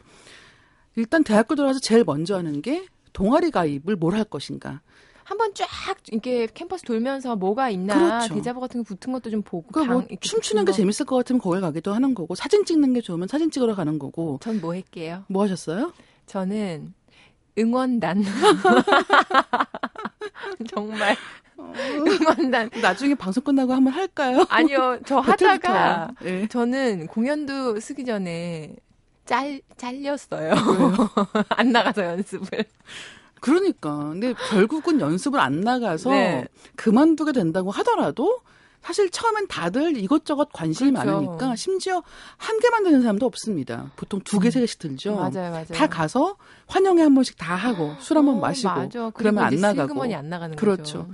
일단 0.96 1.24
대학교 1.24 1.56
들어가서 1.56 1.80
제일 1.80 2.04
먼저 2.06 2.38
하는 2.38 2.62
게 2.62 2.86
동아리 3.14 3.52
가입을 3.52 3.96
뭘 3.96 4.14
할 4.16 4.24
것인가. 4.26 4.82
한번 5.24 5.54
쫙 5.54 5.66
이렇게 6.12 6.46
캠퍼스 6.54 6.84
돌면서 6.84 7.38
뭐가 7.38 7.70
있나 7.70 7.94
그렇죠. 8.20 8.34
대자보 8.36 8.60
같은 8.60 8.84
거 8.84 8.88
붙은 8.88 9.14
것도 9.14 9.30
좀 9.30 9.42
보고 9.44 9.66
그러니까 9.72 9.94
뭐 9.94 10.06
춤추는 10.20 10.66
게 10.66 10.74
재밌을 10.74 11.06
것 11.06 11.16
같으면 11.16 11.40
거길 11.40 11.62
가기도 11.62 11.94
하는 11.94 12.14
거고 12.14 12.36
사진 12.36 12.66
찍는 12.66 12.94
게 12.94 13.00
좋으면 13.02 13.30
사진 13.30 13.50
찍으러 13.50 13.74
가는 13.76 13.98
거고 13.98 14.40
전 14.42 14.60
뭐 14.60 14.74
할게요 14.74 15.24
뭐 15.30 15.44
하셨어요? 15.44 15.94
저는 16.26 16.94
응원단 17.58 18.24
정말 20.70 21.16
응원단. 21.76 22.70
나중에 22.82 23.16
방송 23.16 23.44
끝나고 23.44 23.74
한번 23.74 23.94
할까요? 23.94 24.46
아니요, 24.50 25.00
저 25.06 25.20
하다가 25.22 26.12
네. 26.22 26.48
저는 26.48 27.08
공연도 27.08 27.80
쓰기 27.80 28.06
전에 28.06 28.76
짤 29.26 29.62
잘렸어요. 29.78 30.54
안 31.50 31.72
나가서 31.72 32.04
연습을. 32.06 32.66
그러니까. 33.40 33.96
근데 34.10 34.34
결국은 34.50 35.00
연습을 35.00 35.40
안 35.40 35.62
나가서 35.62 36.10
네. 36.12 36.48
그만두게 36.76 37.32
된다고 37.32 37.72
하더라도 37.72 38.40
사실 38.82 39.10
처음엔 39.12 39.48
다들 39.48 39.96
이것저것 39.98 40.50
관심이 40.52 40.92
그렇죠. 40.92 41.12
많으니까 41.12 41.56
심지어 41.56 42.02
한 42.38 42.60
개만 42.60 42.84
드는 42.84 43.02
사람도 43.02 43.26
없습니다. 43.28 43.92
보통 43.96 44.20
두 44.22 44.40
개, 44.40 44.50
음. 44.50 44.52
세 44.52 44.60
개씩 44.60 44.80
들죠. 44.80 45.16
맞아요, 45.16 45.52
맞아요. 45.52 45.66
다 45.66 45.88
가서 45.88 46.36
환영회 46.68 47.04
한 47.04 47.14
번씩 47.14 47.38
다 47.38 47.56
하고 47.56 47.94
술 48.00 48.18
한번 48.18 48.40
마시고 48.40 48.70
맞아. 48.70 49.12
그러면 49.14 49.44
안 49.44 49.56
나가고. 49.56 50.04
안 50.04 50.30
나가는 50.30 50.56
그렇죠. 50.56 51.04
거죠. 51.04 51.08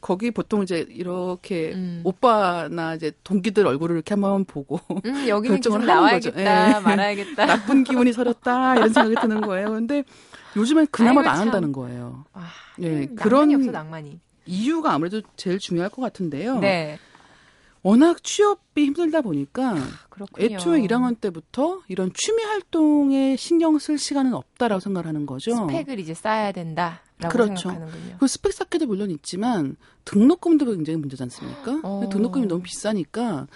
거기 0.00 0.30
보통 0.30 0.62
이제 0.62 0.86
이렇게 0.88 1.72
음. 1.74 2.00
오빠나 2.04 2.94
이제 2.94 3.12
동기들 3.24 3.66
얼굴을 3.66 3.96
이렇게 3.96 4.14
한번 4.14 4.44
보고 4.44 4.80
음, 5.04 5.28
여기 5.28 5.48
결정을 5.48 5.80
하는 5.82 5.94
나와야겠다, 5.94 6.72
거죠. 6.72 6.80
말아야겠다. 6.88 7.46
나쁜 7.46 7.84
기분이 7.84 8.12
서렸다 8.12 8.76
이런 8.76 8.92
생각이 8.92 9.16
드는 9.20 9.40
거예요. 9.42 9.70
근데 9.70 10.04
요즘엔 10.56 10.86
그나마도 10.90 11.28
안 11.28 11.38
한다는 11.38 11.72
거예요. 11.72 12.24
아, 12.32 12.48
예, 12.80 13.06
그런 13.06 13.54
없어, 13.54 13.70
낭만이. 13.70 14.20
이유가 14.46 14.92
아무래도 14.94 15.20
제일 15.36 15.58
중요할 15.58 15.90
것 15.90 16.02
같은데요. 16.02 16.58
네. 16.58 16.98
워낙 17.84 18.22
취업이 18.22 18.84
힘들다 18.86 19.22
보니까 19.22 19.74
그렇군요. 20.08 20.46
애초에 20.46 20.80
1학년 20.82 21.20
때부터 21.20 21.80
이런 21.88 22.12
취미 22.14 22.42
활동에 22.44 23.34
신경 23.36 23.78
쓸 23.78 23.98
시간은 23.98 24.34
없다라고 24.34 24.78
생각하는 24.78 25.26
거죠. 25.26 25.54
스펙을 25.56 25.98
이제 25.98 26.14
쌓아야 26.14 26.52
된다라고 26.52 27.00
그렇죠. 27.28 27.70
생각하는군요. 27.70 28.16
그 28.18 28.26
스펙 28.26 28.52
쌓기도 28.52 28.86
물론 28.86 29.10
있지만 29.10 29.76
등록금도 30.04 30.66
굉장히 30.66 30.98
문제지 30.98 31.22
않습니까? 31.22 31.80
어. 31.82 32.08
등록금이 32.10 32.46
너무 32.46 32.62
비싸니까 32.62 33.46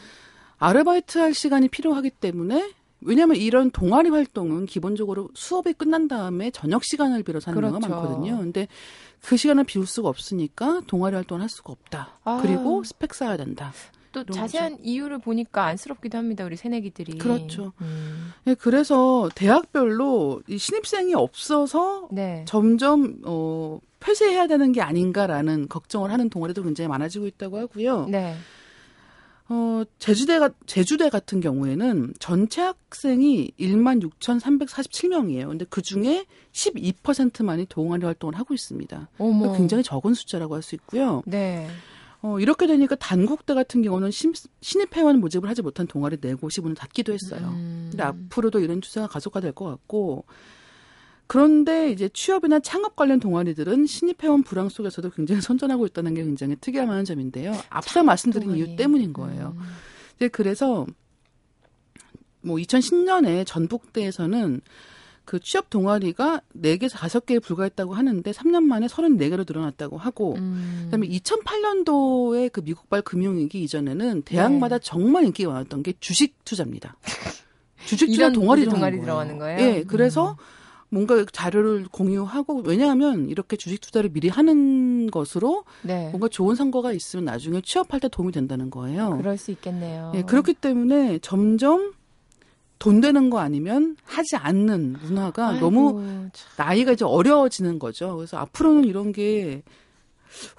아르바이트 0.59 1.19
할 1.19 1.35
시간이 1.35 1.69
필요하기 1.69 2.11
때문에 2.11 2.73
왜냐하면 3.01 3.37
이런 3.37 3.71
동아리 3.71 4.09
활동은 4.09 4.67
기본적으로 4.67 5.29
수업이 5.35 5.75
끝난 5.75 6.09
다음에 6.09 6.51
저녁 6.51 6.83
시간을 6.85 7.23
빌어서 7.23 7.51
하는 7.51 7.61
그렇죠. 7.61 7.79
경우가 7.79 7.89
많거든요. 8.03 8.39
근데 8.39 8.69
그 9.23 9.37
시간을 9.37 9.65
비울 9.65 9.87
수가 9.87 10.09
없으니까 10.09 10.83
동아리 10.87 11.15
활동을 11.15 11.43
할 11.43 11.49
수가 11.49 11.73
없다. 11.73 12.19
아. 12.25 12.39
그리고 12.43 12.83
스펙 12.85 13.15
쌓아야 13.15 13.37
된다. 13.37 13.73
또 14.25 14.33
자세한 14.33 14.73
거죠. 14.73 14.83
이유를 14.85 15.19
보니까 15.19 15.65
안쓰럽기도 15.67 16.19
합니다. 16.19 16.45
우리 16.45 16.57
새내기들이. 16.57 17.19
그렇죠. 17.19 17.73
음. 17.81 18.33
네, 18.45 18.55
그래서 18.55 19.29
대학별로 19.35 20.43
이 20.49 20.59
신입생이 20.59 21.15
없어서 21.15 22.09
네. 22.13 22.45
점점 22.47 23.19
어 23.25 23.79
폐쇄해야 24.01 24.47
되는 24.47 24.73
게 24.73 24.81
아닌가라는 24.83 25.69
걱정을 25.69 26.13
하는 26.13 26.29
동아리도 26.31 26.63
굉장히 26.63 26.89
많아지고 26.89 27.27
있다고 27.27 27.59
하고요. 27.59 28.07
네. 28.09 28.35
어, 29.49 29.85
제주대가, 30.01 30.51
제주대 30.67 31.09
같은 31.09 31.39
경우에는 31.41 32.15
전체 32.19 32.63
학생이 32.63 33.53
1만 33.61 34.03
6,347명이에요. 34.19 35.47
근데 35.49 35.65
그 35.71 35.83
중에 35.83 36.25
12%만이 36.53 37.67
동아리 37.67 38.05
활동을 38.05 38.37
하고 38.37 38.55
있습니다. 38.55 39.09
그러니까 39.17 39.57
굉장히 39.57 39.83
적은 39.85 40.15
숫자라고 40.15 40.55
할 40.57 40.63
수 40.63 40.75
있고요. 40.75 41.23
네. 41.27 41.69
어, 42.23 42.41
이렇게 42.41 42.67
되니까 42.67 42.95
단국대 42.97 43.55
같은 43.55 43.83
경우는 43.83 44.11
신, 44.11 44.33
신입 44.61 44.97
회원 44.97 45.21
모집을 45.21 45.49
하지 45.49 45.63
못한 45.63 45.87
동아리 45.87 46.17
네 46.19 46.35
곳이 46.35 46.61
문을 46.61 46.75
닫기도 46.75 47.13
했어요. 47.13 47.51
음. 47.55 47.89
근데 47.91 48.03
앞으로도 48.03 48.61
이런 48.61 48.81
추세가 48.81 49.07
가속화될 49.07 49.53
것 49.53 49.67
같고 49.67 50.25
그런데 51.27 51.91
이제 51.91 52.09
취업이나 52.09 52.61
창업 52.61 52.95
관련 52.95 53.19
동아리들은 53.19 53.87
신입 53.87 54.23
회원 54.23 54.43
불황 54.43 54.69
속에서도 54.69 55.11
굉장히 55.11 55.41
선전하고 55.41 55.87
있다는 55.87 56.15
게 56.15 56.23
굉장히 56.23 56.57
특이한 56.57 56.89
점인데요. 57.05 57.53
앞서 57.69 58.03
말씀드린 58.03 58.49
동아리. 58.49 58.59
이유 58.59 58.77
때문인 58.77 59.13
거예요. 59.13 59.55
음. 59.57 59.63
이제 60.17 60.29
그래서 60.29 60.87
뭐 62.43 62.57
2010년에 62.57 63.45
전북대에서는 63.47 64.61
그 65.27 65.41
취업 65.41 65.69
동아리가 65.69 66.41
4개에서 66.57 66.93
5개에 66.93 67.43
불과했다고 67.43 67.93
하는데 67.95 68.31
3년 68.31 68.63
만에 68.63 68.87
34개로 68.87 69.45
늘어났다고 69.47 69.99
하고 69.99 70.37
음. 70.37 70.83
그다음에 70.85 71.09
2008년도에 71.09 72.53
그 72.53 72.61
미국발 72.61 73.03
금융위기 73.03 73.63
이전에는 73.65 74.23
대학마다 74.23 74.79
네. 74.79 74.85
정말 74.85 75.25
인기가 75.25 75.51
많았던 75.51 75.83
게 75.83 75.95
주식 75.99 76.45
투자입니다. 76.45 76.97
주식 77.85 78.07
투자 78.07 78.31
동아리, 78.31 78.65
동아리 78.67 79.01
들어가는 79.01 79.39
거예요. 79.39 79.61
예, 79.61 79.85
그래서 79.85 80.31
음. 80.31 80.37
뭔가 80.89 81.25
자료를 81.31 81.87
공유하고 81.91 82.63
왜냐하면 82.65 83.29
이렇게 83.29 83.57
주식 83.57 83.81
투자를 83.81 84.11
미리 84.11 84.29
하는 84.29 85.11
것으로 85.11 85.65
네. 85.83 86.09
뭔가 86.11 86.29
좋은 86.29 86.55
선거가 86.55 86.93
있으면 86.93 87.25
나중에 87.25 87.61
취업할 87.63 87.99
때 87.99 88.09
도움이 88.09 88.31
된다는 88.31 88.71
거예요. 88.71 89.17
그럴 89.19 89.37
수 89.37 89.51
있겠네요. 89.51 90.13
예, 90.15 90.23
그렇기 90.23 90.55
때문에 90.55 91.19
점점 91.19 91.93
돈 92.79 93.01
되는 93.01 93.31
거 93.31 93.39
아니면 93.39 93.97
하지 94.05 94.37
않는 94.37 94.97
문화가 95.01 95.49
아이고, 95.49 95.61
너무 95.61 96.29
참. 96.33 96.67
나이가 96.67 96.93
이제 96.93 97.05
어려워지는 97.05 97.79
거죠. 97.79 98.17
그래서 98.17 98.37
앞으로는 98.39 98.85
이런 98.85 99.13
게 99.13 99.63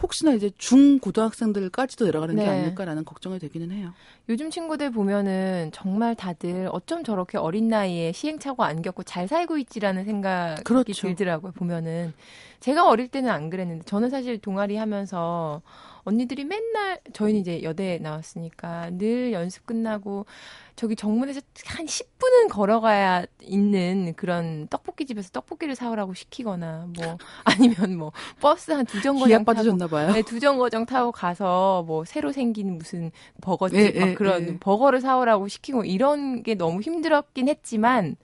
혹시나 0.02 0.34
이제 0.34 0.50
중고등학생들까지도 0.58 2.06
내려가는 2.06 2.36
네. 2.36 2.44
게 2.44 2.50
아닐까라는 2.50 3.06
걱정이 3.06 3.38
되기는 3.38 3.72
해요. 3.72 3.94
요즘 4.30 4.50
친구들 4.50 4.92
보면은 4.92 5.70
정말 5.74 6.16
다들 6.16 6.70
어쩜 6.72 7.04
저렇게 7.04 7.38
어린 7.38 7.68
나이에 7.68 8.12
시행착오 8.12 8.64
안 8.64 8.82
겪고 8.82 9.04
잘 9.04 9.28
살고 9.28 9.58
있지라는 9.60 10.06
생각이 10.06 10.64
그렇죠. 10.64 11.08
들더라고요. 11.08 11.52
보면은 11.52 12.14
제가 12.60 12.88
어릴 12.88 13.08
때는 13.10 13.30
안 13.30 13.52
그랬는데 13.52 13.86
저는 13.86 14.10
사실 14.10 14.40
동아리 14.40 14.78
하면서 14.78 15.62
언니들이 16.08 16.46
맨날 16.46 17.02
저희는 17.12 17.42
이제 17.42 17.62
여대 17.64 17.98
나왔으니까 18.02 18.92
늘 18.92 19.34
연습 19.34 19.66
끝나고 19.66 20.26
저기 20.78 20.96
정문에서 20.96 21.42
한 21.66 21.86
10분은 21.86 22.50
걸어가야 22.50 23.26
있는 23.42 24.14
그런 24.16 24.68
떡볶이 24.70 25.06
집에서 25.06 25.30
떡볶이를 25.32 25.76
사오라고 25.76 26.14
시키거나 26.14 26.88
뭐 26.96 27.18
아니면 27.44 27.98
뭐 27.98 28.12
버스 28.40 28.72
한 28.72 28.86
두 28.86 29.02
정거장 29.02 29.44
타고 29.44 29.88
봐요. 29.90 30.14
네, 30.14 30.22
두 30.22 30.40
정거장 30.40 30.86
타고 30.86 31.12
가서 31.12 31.84
뭐 31.86 32.06
새로 32.06 32.32
생긴 32.32 32.78
무슨 32.78 33.12
버거집 33.42 33.78
예, 33.78 34.00
막 34.00 34.10
예, 34.10 34.14
그런 34.14 34.48
예. 34.48 34.58
버거를 34.60 35.02
사오라고 35.02 35.50
시키고 35.50 35.84
이런 35.84 36.42
게 36.42 36.56
너무 36.56 36.80
힘들었긴 36.82 37.50
했지만 37.50 38.16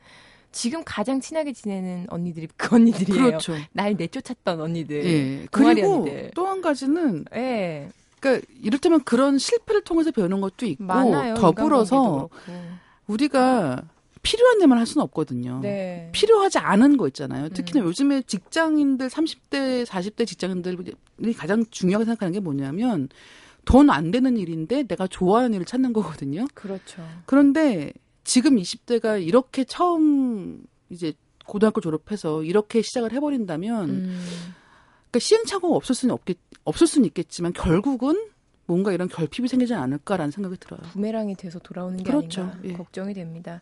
지금 0.53 0.81
가장 0.85 1.19
친하게 1.19 1.51
지내는 1.51 2.05
언니들이 2.09 2.47
그 2.55 2.75
언니들이에요. 2.75 3.23
그렇죠. 3.25 3.55
날 3.73 3.95
내쫓았던 3.95 4.61
언니들. 4.61 5.05
예. 5.05 5.47
그리고 5.51 6.07
또 6.35 6.45
한 6.45 6.61
가지는 6.61 7.25
예. 7.35 7.89
그러니까 8.19 8.45
이를테면 8.61 9.03
그런 9.03 9.37
실패를 9.37 9.83
통해서 9.83 10.11
배우는 10.11 10.39
것도 10.39 10.65
있고 10.65 10.85
많아요, 10.85 11.33
더불어서 11.35 12.29
우리가 13.07 13.83
필요한 14.21 14.59
데만 14.59 14.77
할 14.77 14.85
수는 14.85 15.03
없거든요. 15.03 15.59
네. 15.61 16.09
필요하지 16.13 16.57
않은 16.59 16.95
거 16.95 17.07
있잖아요. 17.07 17.49
특히나 17.49 17.81
음. 17.81 17.87
요즘에 17.87 18.21
직장인들 18.21 19.09
30대, 19.09 19.85
40대 19.85 20.25
직장인들이 20.25 20.93
가장 21.35 21.65
중요하게 21.69 22.05
생각하는 22.05 22.31
게 22.31 22.39
뭐냐면 22.39 23.09
돈 23.65 23.89
안 23.89 24.11
되는 24.11 24.37
일인데 24.37 24.83
내가 24.83 25.07
좋아하는 25.07 25.53
일을 25.55 25.65
찾는 25.65 25.91
거거든요. 25.93 26.45
그렇죠. 26.53 27.01
그런데 27.25 27.91
지금 28.23 28.55
20대가 28.57 29.21
이렇게 29.25 29.63
처음 29.63 30.63
이제 30.89 31.13
고등학교 31.45 31.81
졸업해서 31.81 32.43
이렇게 32.43 32.81
시작을 32.81 33.11
해버린다면 33.13 33.89
음. 33.89 34.19
그러니까 35.11 35.19
시행착오가 35.19 35.75
없을 35.75 35.95
수는 35.95 36.13
없겠 36.13 36.37
없을 36.63 36.87
수는 36.87 37.05
있겠지만 37.07 37.53
결국은 37.53 38.29
뭔가 38.65 38.93
이런 38.93 39.09
결핍이 39.09 39.47
생기지 39.47 39.73
않을까라는 39.73 40.31
생각이 40.31 40.57
들어요. 40.57 40.79
부메랑이 40.91 41.35
돼서 41.35 41.59
돌아오는 41.59 41.97
게 41.97 42.03
그렇죠. 42.03 42.43
아닌가 42.43 42.59
예. 42.63 42.73
걱정이 42.73 43.13
됩니다. 43.13 43.59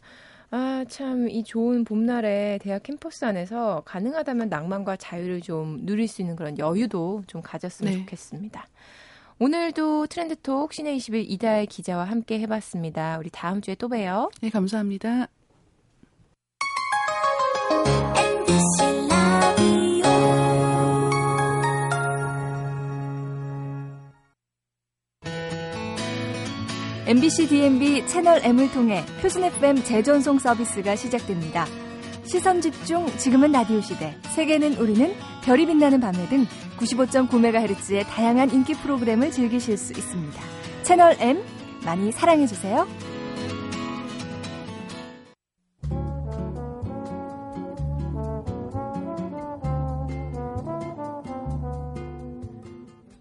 아, 0.54 0.84
참, 0.90 1.30
이 1.30 1.46
좋은 1.46 1.86
봄날에 1.86 2.60
대학 2.62 2.84
캠퍼스 2.84 3.24
안에서 3.24 3.84
가능하다면 3.86 4.50
낭만과 4.50 4.98
자유를 4.98 5.40
좀 5.42 5.86
누릴 5.86 6.10
수 6.10 6.22
있는 6.22 6.36
그런 6.36 6.58
여유도 6.58 7.24
좀 7.26 7.42
가졌으면 7.42 7.94
네. 7.94 8.00
좋겠습니다. 8.00 8.68
오늘도 9.42 10.06
트렌드톡 10.06 10.72
시내 10.72 10.96
20일 10.96 11.26
이다혜 11.28 11.66
기자와 11.66 12.04
함께 12.04 12.40
해봤습니다. 12.42 13.18
우리 13.18 13.32
다음 13.32 13.60
주에 13.60 13.74
또 13.74 13.90
봬요. 13.90 14.30
네, 14.40 14.52
감사합니다. 14.52 15.30
MBC 27.08 27.48
DMB 27.48 28.06
채널 28.06 28.46
M을 28.46 28.72
통해 28.72 29.04
표준 29.24 29.44
FM 29.44 29.84
재전송 29.84 30.38
서비스가 30.38 30.96
시작됩니다. 30.96 31.66
시선 32.32 32.62
집중 32.62 33.06
지금은 33.18 33.52
라디오 33.52 33.82
시대 33.82 34.16
세계는 34.34 34.78
우리는 34.78 35.14
별이 35.44 35.66
빛나는 35.66 36.00
밤에 36.00 36.30
등 36.30 36.46
95.9MHz의 36.78 38.08
다양한 38.08 38.52
인기 38.52 38.74
프로그램을 38.74 39.32
즐기실 39.32 39.76
수 39.76 39.92
있습니다. 39.92 40.42
채널 40.84 41.18
M 41.20 41.44
많이 41.84 42.10
사랑해 42.14 42.48
주세요. 42.48 42.88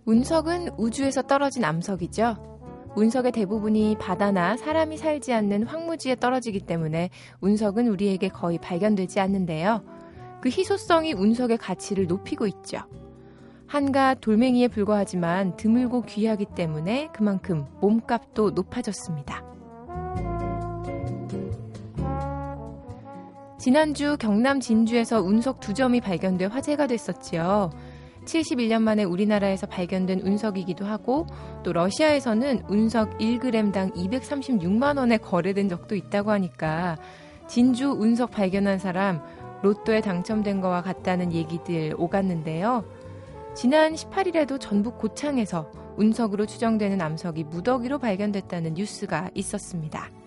운석은 0.05 0.69
우주에서 0.79 1.23
떨어진 1.23 1.65
암석이죠. 1.65 2.60
운석의 2.97 3.33
대부분이 3.33 3.97
바다나 3.99 4.57
사람이 4.57 4.97
살지 4.97 5.33
않는 5.33 5.65
황무지에 5.65 6.17
떨어지기 6.17 6.61
때문에 6.61 7.11
운석은 7.41 7.87
우리에게 7.89 8.29
거의 8.29 8.59
발견되지 8.59 9.21
않는데요. 9.21 9.83
그 10.41 10.49
희소성이 10.49 11.13
운석의 11.13 11.59
가치를 11.59 12.07
높이고 12.07 12.47
있죠. 12.47 12.81
한가 13.67 14.15
돌멩이에 14.15 14.69
불과하지만 14.69 15.57
드물고 15.57 16.03
귀하기 16.03 16.47
때문에 16.57 17.09
그만큼 17.13 17.67
몸값도 17.81 18.51
높아졌습니다. 18.51 19.45
지난주 23.61 24.17
경남 24.19 24.59
진주에서 24.59 25.21
운석 25.21 25.61
두 25.61 25.75
점이 25.75 26.01
발견돼 26.01 26.47
화제가 26.47 26.87
됐었지요. 26.89 27.71
71년 28.25 28.83
만에 28.83 29.05
우리나라에서 29.05 29.67
발견된 29.67 30.21
운석이기도 30.21 30.85
하고 30.85 31.27
또 31.63 31.73
러시아에서는 31.73 32.65
운석 32.69 33.19
1g당 33.19 33.95
236만 33.95 34.99
원에 34.99 35.17
거래된 35.17 35.69
적도 35.69 35.95
있다고 35.95 36.31
하니까 36.31 36.99
진주 37.49 37.91
운석 37.91 38.31
발견한 38.31 38.79
사람 38.79 39.23
로또에 39.63 40.01
당첨된 40.01 40.61
거와 40.61 40.83
같다는 40.83 41.33
얘기들 41.33 41.95
오갔는데요. 41.99 42.85
지난 43.55 43.95
18일에도 43.95 44.59
전북 44.61 44.99
고창에서 44.99 45.71
운석으로 45.97 46.47
추정되는 46.47 47.01
암석이 47.01 47.45
무더기로 47.45 47.99
발견됐다는 47.99 48.75
뉴스가 48.75 49.31
있었습니다. 49.35 50.20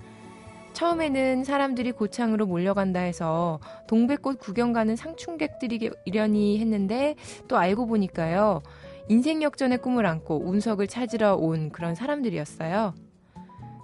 처음에는 0.84 1.46
사람들이 1.46 1.94
고창으로 1.94 2.46
몰려간다 2.46 3.00
해서 3.00 3.62
동백꽃 3.88 4.38
구경 4.38 4.74
가는 4.74 4.98
상충객들이려니 4.98 6.60
했는데 6.60 7.16
또 7.48 7.58
알고 7.58 7.86
보니까요. 7.86 8.62
인생 9.08 9.42
역전의 9.42 9.78
꿈을 9.78 10.06
안고 10.06 10.44
운석을 10.46 10.88
찾으러 10.88 11.36
온 11.36 11.72
그런 11.72 11.96
사람들이었어요. 11.96 12.94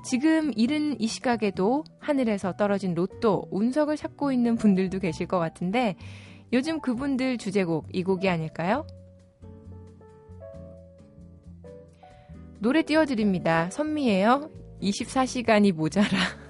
지금 0.03 0.51
이른 0.57 0.99
이 0.99 1.07
시각에도 1.07 1.85
하늘에서 1.99 2.57
떨어진 2.57 2.95
로또, 2.95 3.47
운석을 3.49 3.95
찾고 3.95 4.33
있는 4.33 4.57
분들도 4.57 4.99
계실 4.99 5.25
것 5.25 5.39
같은데 5.39 5.95
요즘 6.51 6.81
그분들 6.81 7.37
주제곡 7.37 7.87
이 7.93 8.03
곡이 8.03 8.27
아닐까요? 8.27 8.85
노래 12.59 12.81
띄워드립니다. 12.81 13.69
선미예요. 13.69 14.49
24시간이 14.81 15.71
모자라. 15.71 16.48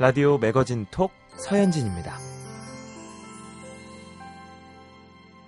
라디오 0.00 0.38
매거진 0.38 0.86
톡 0.92 1.10
서현진입니다. 1.36 2.16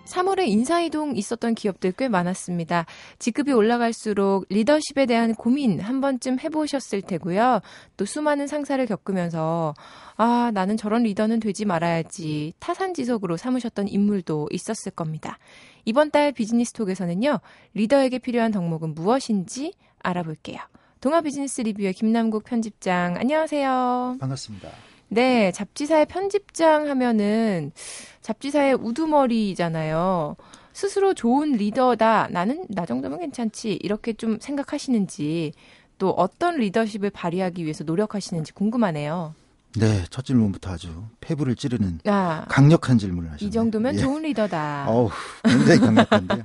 3월에 0.06 0.48
인사이동 0.48 1.14
있었던 1.14 1.54
기업들 1.54 1.92
꽤 1.92 2.08
많았습니다. 2.08 2.84
직급이 3.20 3.52
올라갈수록 3.52 4.46
리더십에 4.48 5.06
대한 5.06 5.36
고민 5.36 5.78
한 5.78 6.00
번쯤 6.00 6.40
해보셨을 6.40 7.02
테고요. 7.02 7.60
또 7.96 8.04
수많은 8.04 8.48
상사를 8.48 8.84
겪으면서 8.86 9.74
아, 10.16 10.50
나는 10.52 10.76
저런 10.76 11.04
리더는 11.04 11.38
되지 11.38 11.64
말아야지 11.64 12.54
타산지석으로 12.58 13.36
삼으셨던 13.36 13.86
인물도 13.86 14.48
있었을 14.50 14.90
겁니다. 14.90 15.38
이번 15.84 16.10
달 16.10 16.32
비즈니스 16.32 16.72
톡에서는요, 16.72 17.38
리더에게 17.74 18.18
필요한 18.18 18.50
덕목은 18.50 18.96
무엇인지 18.96 19.74
알아볼게요. 20.00 20.58
동아 21.00 21.22
비즈니스 21.22 21.62
리뷰의 21.62 21.94
김남국 21.94 22.44
편집장, 22.44 23.16
안녕하세요. 23.16 24.18
반갑습니다. 24.20 24.68
네, 25.08 25.50
잡지사의 25.50 26.04
편집장 26.04 26.88
하면은 26.88 27.72
잡지사의 28.20 28.74
우두머리잖아요. 28.74 30.36
스스로 30.74 31.14
좋은 31.14 31.52
리더다. 31.52 32.28
나는 32.30 32.66
나 32.68 32.84
정도면 32.84 33.18
괜찮지. 33.18 33.78
이렇게 33.82 34.12
좀 34.12 34.38
생각하시는지 34.40 35.52
또 35.96 36.10
어떤 36.10 36.58
리더십을 36.58 37.08
발휘하기 37.08 37.64
위해서 37.64 37.82
노력하시는지 37.82 38.52
궁금하네요. 38.52 39.34
네, 39.76 40.04
첫 40.10 40.24
질문부터 40.24 40.72
아주 40.72 41.04
폐부를 41.20 41.54
찌르는 41.54 42.00
아, 42.06 42.44
강력한 42.48 42.98
질문을 42.98 43.30
하셨네요. 43.32 43.48
이 43.48 43.50
정도면 43.50 43.94
예. 43.94 43.98
좋은 43.98 44.22
리더다. 44.22 44.86
어우, 44.88 45.10
굉장히 45.44 45.80
강력한데요. 45.80 46.42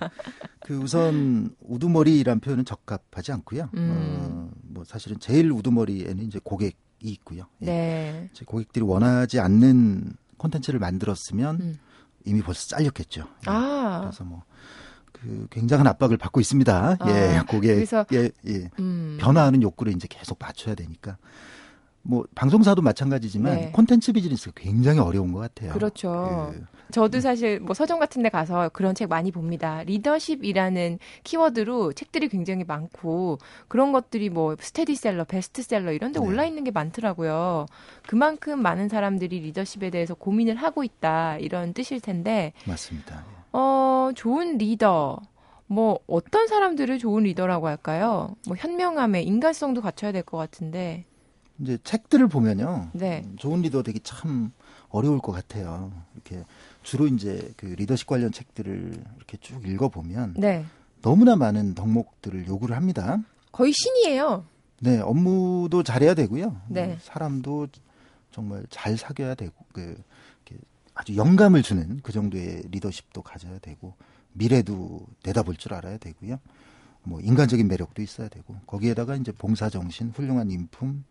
그 0.61 0.77
우선 0.77 1.55
우두머리란 1.61 2.39
표현은 2.39 2.65
적합하지 2.65 3.31
않고요. 3.31 3.69
음. 3.75 3.89
어, 3.91 4.49
뭐 4.61 4.83
사실은 4.83 5.19
제일 5.19 5.51
우두머리에는 5.51 6.23
이제 6.23 6.39
고객이 6.43 6.75
있고요. 7.01 7.47
예. 7.61 7.65
네. 7.65 8.29
제 8.33 8.45
고객들이 8.45 8.83
원하지 8.85 9.39
않는 9.39 10.13
콘텐츠를 10.37 10.79
만들었으면 10.79 11.55
음. 11.61 11.75
이미 12.25 12.41
벌써 12.41 12.67
잘렸겠죠. 12.67 13.21
예. 13.21 13.51
아. 13.51 14.01
그래서 14.01 14.23
뭐. 14.23 14.43
그 15.11 15.47
굉장한 15.49 15.87
압박을 15.87 16.17
받고 16.17 16.39
있습니다. 16.39 16.97
아, 16.99 17.09
예, 17.09 17.41
고객, 17.47 17.87
예, 18.13 18.29
예. 18.47 18.69
음. 18.79 19.17
변화하는 19.19 19.63
욕구를 19.63 19.93
이제 19.93 20.07
계속 20.07 20.37
맞춰야 20.39 20.75
되니까. 20.75 21.17
뭐 22.07 22.23
방송사도 22.35 22.83
마찬가지지만 22.83 23.55
네. 23.55 23.71
콘텐츠 23.71 24.13
비즈니스가 24.13 24.51
굉장히 24.55 24.99
어려운 24.99 25.31
것 25.33 25.39
같아요. 25.39 25.73
그렇죠. 25.73 26.51
그, 26.53 26.63
저도 26.91 27.19
사실 27.19 27.59
뭐 27.59 27.73
서점 27.73 27.97
같은 27.97 28.21
데 28.21 28.29
가서 28.29 28.69
그런 28.69 28.93
책 28.93 29.09
많이 29.09 29.31
봅니다. 29.31 29.81
리더십이라는 29.83 30.99
키워드로 31.23 31.93
책들이 31.93 32.29
굉장히 32.29 32.63
많고 32.63 33.39
그런 33.67 33.91
것들이 33.91 34.29
뭐 34.29 34.55
스테디셀러, 34.59 35.23
베스트셀러 35.23 35.93
이런 35.93 36.11
데 36.11 36.19
네. 36.19 36.25
올라 36.25 36.45
있는 36.45 36.63
게 36.63 36.69
많더라고요. 36.69 37.65
그만큼 38.07 38.61
많은 38.61 38.87
사람들이 38.87 39.39
리더십에 39.39 39.89
대해서 39.89 40.13
고민을 40.13 40.55
하고 40.57 40.83
있다 40.83 41.37
이런 41.39 41.73
뜻일 41.73 42.01
텐데 42.01 42.53
맞습니다. 42.65 43.23
어, 43.51 44.11
좋은 44.13 44.59
리더 44.59 45.17
뭐 45.65 45.97
어떤 46.05 46.45
사람들을 46.47 46.99
좋은 46.99 47.23
리더라고 47.23 47.67
할까요? 47.67 48.35
뭐 48.47 48.55
현명함에 48.55 49.23
인간성도 49.23 49.81
갖춰야 49.81 50.11
될 50.11 50.21
것 50.21 50.37
같은데 50.37 51.05
이제 51.59 51.77
책들을 51.83 52.27
보면요. 52.27 52.89
네. 52.93 53.23
음, 53.25 53.35
좋은 53.37 53.61
리더 53.61 53.83
되기 53.83 53.99
참 54.01 54.51
어려울 54.89 55.19
것 55.19 55.31
같아요. 55.31 55.91
이렇게 56.13 56.43
주로 56.83 57.07
이제 57.07 57.53
그 57.57 57.65
리더십 57.65 58.07
관련 58.07 58.31
책들을 58.31 59.03
이렇게 59.17 59.37
쭉 59.37 59.65
읽어보면 59.67 60.35
네. 60.37 60.65
너무나 61.01 61.35
많은 61.35 61.75
덕목들을 61.75 62.47
요구를 62.47 62.75
합니다. 62.75 63.19
거의 63.51 63.71
신이에요. 63.71 64.45
네, 64.81 64.99
업무도 64.99 65.83
잘해야 65.83 66.13
되고요. 66.13 66.61
네. 66.67 66.87
뭐 66.87 66.97
사람도 67.01 67.67
정말 68.31 68.65
잘 68.69 68.97
사귀어야 68.97 69.35
되고 69.35 69.53
그 69.71 70.03
아주 70.95 71.17
영감을 71.17 71.61
주는 71.61 71.99
그 72.01 72.11
정도의 72.13 72.63
리더십도 72.71 73.21
가져야 73.21 73.59
되고 73.59 73.93
미래도 74.31 75.05
내다볼 75.25 75.57
줄 75.57 75.73
알아야 75.73 75.97
되고요. 75.97 76.39
뭐 77.03 77.19
인간적인 77.19 77.67
매력도 77.67 78.01
있어야 78.01 78.29
되고 78.29 78.55
거기에다가 78.65 79.15
이제 79.15 79.31
봉사 79.31 79.69
정신, 79.69 80.09
훌륭한 80.09 80.49
인품, 80.49 81.03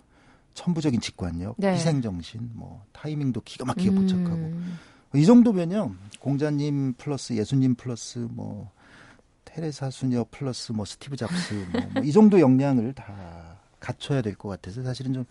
천부적인 0.55 1.01
직관력, 1.01 1.57
네. 1.59 1.73
희생정신, 1.75 2.51
뭐 2.55 2.85
타이밍도 2.93 3.43
기가 3.43 3.65
막히게 3.65 3.91
음. 3.91 3.95
포착하고 3.97 4.53
이 5.19 5.25
정도면요 5.27 5.95
공자님 6.21 6.95
플러스 6.95 7.35
예수님 7.35 7.75
플러스 7.75 8.19
뭐 8.31 8.71
테레사 9.45 9.91
수녀 9.91 10.25
플러스 10.31 10.73
뭐 10.73 10.85
스티브 10.85 11.17
잡스 11.17 11.55
뭐이 11.73 11.87
뭐 12.05 12.13
정도 12.13 12.41
역량을 12.41 12.95
다 12.95 13.59
갖춰야 13.79 14.23
될 14.23 14.35
것 14.37 14.49
같아서 14.49 14.83
사실은 14.83 15.13
좀 15.13 15.25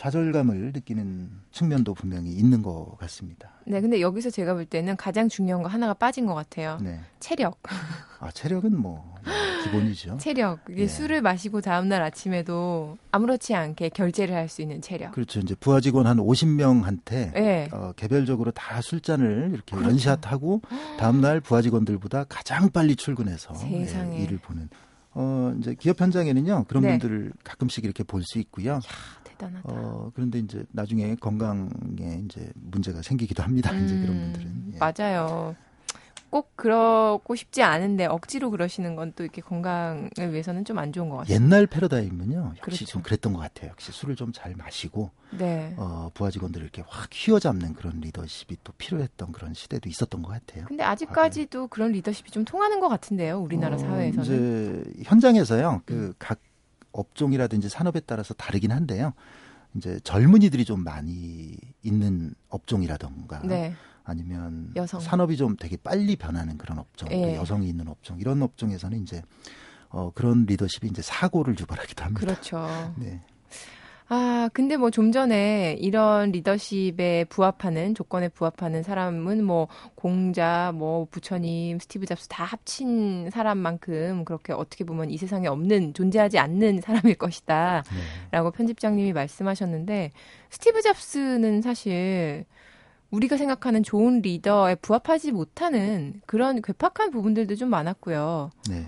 좌절감을 0.00 0.72
느끼는 0.72 1.28
측면도 1.52 1.92
분명히 1.92 2.30
있는 2.32 2.62
것 2.62 2.96
같습니다. 3.00 3.50
네, 3.66 3.82
근데 3.82 4.00
여기서 4.00 4.30
제가 4.30 4.54
볼 4.54 4.64
때는 4.64 4.96
가장 4.96 5.28
중요한 5.28 5.62
거 5.62 5.68
하나가 5.68 5.92
빠진 5.92 6.24
것 6.24 6.32
같아요. 6.32 6.78
네. 6.80 7.00
체력. 7.20 7.60
아, 8.18 8.30
체력은 8.30 8.74
뭐 8.80 9.14
기본이죠. 9.64 10.16
체력. 10.22 10.60
이게 10.70 10.84
예. 10.84 10.86
술을 10.86 11.20
마시고 11.20 11.60
다음 11.60 11.90
날 11.90 12.00
아침에도 12.00 12.96
아무렇지 13.10 13.54
않게 13.54 13.90
결제를 13.90 14.34
할 14.34 14.48
수 14.48 14.62
있는 14.62 14.80
체력. 14.80 15.12
그렇죠. 15.12 15.38
이제 15.38 15.54
부하 15.54 15.80
직원 15.80 16.06
한 16.06 16.16
50명한테 16.16 17.34
네. 17.34 17.68
어, 17.70 17.92
개별적으로 17.94 18.52
다 18.52 18.80
술잔을 18.80 19.50
이렇게 19.52 19.76
그렇죠. 19.76 19.86
원샷하고 19.86 20.62
다음 20.98 21.20
날 21.20 21.42
부하 21.42 21.60
직원들보다 21.60 22.24
가장 22.24 22.70
빨리 22.70 22.96
출근해서 22.96 23.52
예, 23.70 24.22
일을 24.22 24.38
보는. 24.38 24.70
어, 25.12 25.54
이제 25.58 25.74
기업 25.74 26.00
현장에는요, 26.00 26.64
그런 26.68 26.82
네. 26.84 26.90
분들을 26.90 27.32
가끔씩 27.44 27.84
이렇게 27.84 28.04
볼 28.04 28.22
수 28.22 28.38
있고요. 28.38 28.72
야, 28.74 28.80
대단하다. 29.24 29.62
어, 29.64 30.12
그런데 30.14 30.38
이제 30.38 30.64
나중에 30.70 31.14
건강에 31.16 32.22
이제 32.24 32.50
문제가 32.54 33.02
생기기도 33.02 33.42
합니다. 33.42 33.72
음, 33.72 33.82
이제 33.84 33.94
그런 33.98 34.16
음, 34.16 34.32
분들은. 34.32 34.72
예. 34.74 34.78
맞아요. 34.78 35.56
꼭 36.30 36.52
그러고 36.56 37.34
싶지 37.34 37.62
않은데 37.62 38.06
억지로 38.06 38.50
그러시는 38.50 38.94
건 38.96 39.12
또 39.16 39.24
이렇게 39.24 39.42
건강을 39.42 40.10
위해서는 40.30 40.64
좀 40.64 40.78
안 40.78 40.92
좋은 40.92 41.08
것 41.08 41.16
같아요. 41.18 41.34
옛날 41.34 41.66
패러다임은요, 41.66 42.54
역시 42.58 42.60
그렇죠. 42.62 42.84
좀 42.86 43.02
그랬던 43.02 43.32
것 43.32 43.40
같아요. 43.40 43.70
역시 43.70 43.90
술을 43.92 44.14
좀 44.16 44.32
잘 44.32 44.54
마시고, 44.54 45.10
네. 45.36 45.74
어, 45.76 46.10
부하 46.14 46.30
직원들을 46.30 46.64
이렇게 46.64 46.82
확 46.86 47.08
휘어잡는 47.12 47.74
그런 47.74 48.00
리더십이 48.00 48.58
또 48.62 48.72
필요했던 48.78 49.32
그런 49.32 49.52
시대도 49.54 49.88
있었던 49.88 50.22
것 50.22 50.30
같아요. 50.30 50.64
근데 50.66 50.84
아직까지도 50.84 51.58
아, 51.58 51.62
네. 51.62 51.68
그런 51.70 51.92
리더십이 51.92 52.30
좀 52.30 52.44
통하는 52.44 52.78
것 52.80 52.88
같은데요, 52.88 53.40
우리나라 53.40 53.74
어, 53.74 53.78
사회에서는. 53.78 54.24
이제 54.24 55.02
현장에서요, 55.04 55.82
그각 55.84 56.38
음. 56.38 56.50
업종이라든지 56.92 57.68
산업에 57.68 58.00
따라서 58.00 58.34
다르긴 58.34 58.70
한데요. 58.72 59.12
이제 59.76 60.00
젊은이들이 60.02 60.64
좀 60.64 60.82
많이 60.82 61.56
있는 61.82 62.34
업종이라던가 62.48 63.42
네. 63.44 63.74
아니면 64.04 64.70
여성. 64.76 65.00
산업이 65.00 65.36
좀 65.36 65.56
되게 65.56 65.76
빨리 65.76 66.16
변하는 66.16 66.58
그런 66.58 66.78
업종, 66.78 67.08
네. 67.08 67.36
여성이 67.36 67.68
있는 67.68 67.88
업종 67.88 68.18
이런 68.20 68.42
업종에서는 68.42 69.00
이제 69.02 69.22
어 69.88 70.10
그런 70.14 70.46
리더십이 70.46 70.88
이제 70.88 71.02
사고를 71.02 71.56
유발하기도 71.58 72.04
합니다. 72.04 72.20
그렇죠. 72.20 72.66
네. 72.96 73.20
아, 74.12 74.48
근데 74.52 74.76
뭐 74.76 74.90
좀 74.90 75.12
전에 75.12 75.76
이런 75.78 76.32
리더십에 76.32 77.26
부합하는 77.28 77.94
조건에 77.94 78.28
부합하는 78.28 78.82
사람은 78.82 79.44
뭐 79.44 79.68
공자, 79.94 80.72
뭐 80.74 81.06
부처님, 81.12 81.78
스티브 81.78 82.06
잡스 82.06 82.26
다 82.26 82.42
합친 82.42 83.30
사람만큼 83.30 84.24
그렇게 84.24 84.52
어떻게 84.52 84.82
보면 84.82 85.10
이 85.10 85.16
세상에 85.16 85.46
없는 85.46 85.94
존재하지 85.94 86.40
않는 86.40 86.80
사람일 86.80 87.14
것이다라고 87.14 87.84
네. 88.32 88.50
편집장님이 88.56 89.12
말씀하셨는데 89.12 90.10
스티브 90.50 90.82
잡스는 90.82 91.62
사실 91.62 92.46
우리가 93.10 93.36
생각하는 93.36 93.82
좋은 93.82 94.20
리더에 94.20 94.76
부합하지 94.76 95.32
못하는 95.32 96.20
그런 96.26 96.62
괴팍한 96.62 97.10
부분들도 97.10 97.56
좀 97.56 97.68
많았고요. 97.70 98.50
네. 98.68 98.86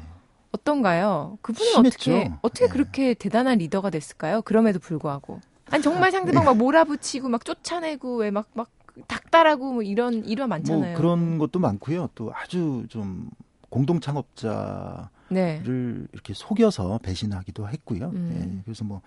어떤가요? 0.52 1.38
그분은 1.42 1.70
심했죠. 1.72 2.12
어떻게 2.16 2.32
어떻게 2.42 2.66
네. 2.66 2.72
그렇게 2.72 3.14
대단한 3.14 3.58
리더가 3.58 3.90
됐을까요? 3.90 4.42
그럼에도 4.42 4.78
불구하고 4.78 5.40
아니 5.70 5.82
정말 5.82 6.12
상대방 6.12 6.44
막 6.44 6.56
몰아붙이고 6.56 7.28
막 7.28 7.44
쫓아내고 7.44 8.16
왜막막 8.16 8.70
닥달하고 9.06 9.72
뭐 9.72 9.82
이런 9.82 10.24
일화 10.26 10.46
많잖아요. 10.46 10.92
뭐 10.92 10.96
그런 10.96 11.38
것도 11.38 11.58
많고요. 11.58 12.10
또 12.14 12.32
아주 12.34 12.84
좀 12.90 13.30
공동 13.70 14.00
창업자를 14.00 15.06
네. 15.30 15.62
이렇게 15.64 16.34
속여서 16.34 16.98
배신하기도 17.02 17.68
했고요. 17.68 18.10
음. 18.14 18.58
예, 18.58 18.62
그래서 18.64 18.84
뭐 18.84 19.00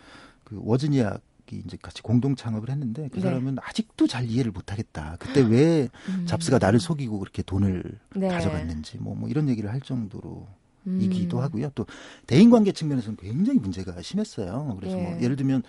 그 0.46 0.62
워즈니아 0.64 1.18
이제 1.54 1.78
같이 1.82 2.02
공동 2.02 2.36
창업을 2.36 2.70
했는데 2.70 3.10
그 3.10 3.16
네. 3.16 3.22
사람은 3.22 3.58
아직도 3.62 4.08
잘 4.08 4.26
이해를 4.26 4.52
못 4.52 4.72
하겠다. 4.72 5.18
그때 5.20 5.42
왜 5.42 5.90
음. 6.10 6.26
잡스가 6.26 6.58
나를 6.58 6.80
속이고 6.80 7.20
그렇게 7.20 7.44
돈을 7.44 7.84
네. 8.16 8.28
가져갔는지 8.28 8.98
뭐, 8.98 9.16
뭐 9.16 9.30
이런 9.30 9.50
얘기를 9.50 9.72
할 9.72 9.82
정도로 9.82 10.48
음. 10.88 11.00
이기도 11.02 11.42
하고요. 11.42 11.72
또 11.76 11.86
대인관계 12.28 12.72
측면에서는 12.72 13.18
굉장히 13.18 13.60
문제가 13.60 14.02
심했어요. 14.02 14.76
그래서 14.80 14.96
뭐 14.96 15.06
예. 15.06 15.10
뭐 15.12 15.22
예를 15.22 15.36
들면 15.36 15.64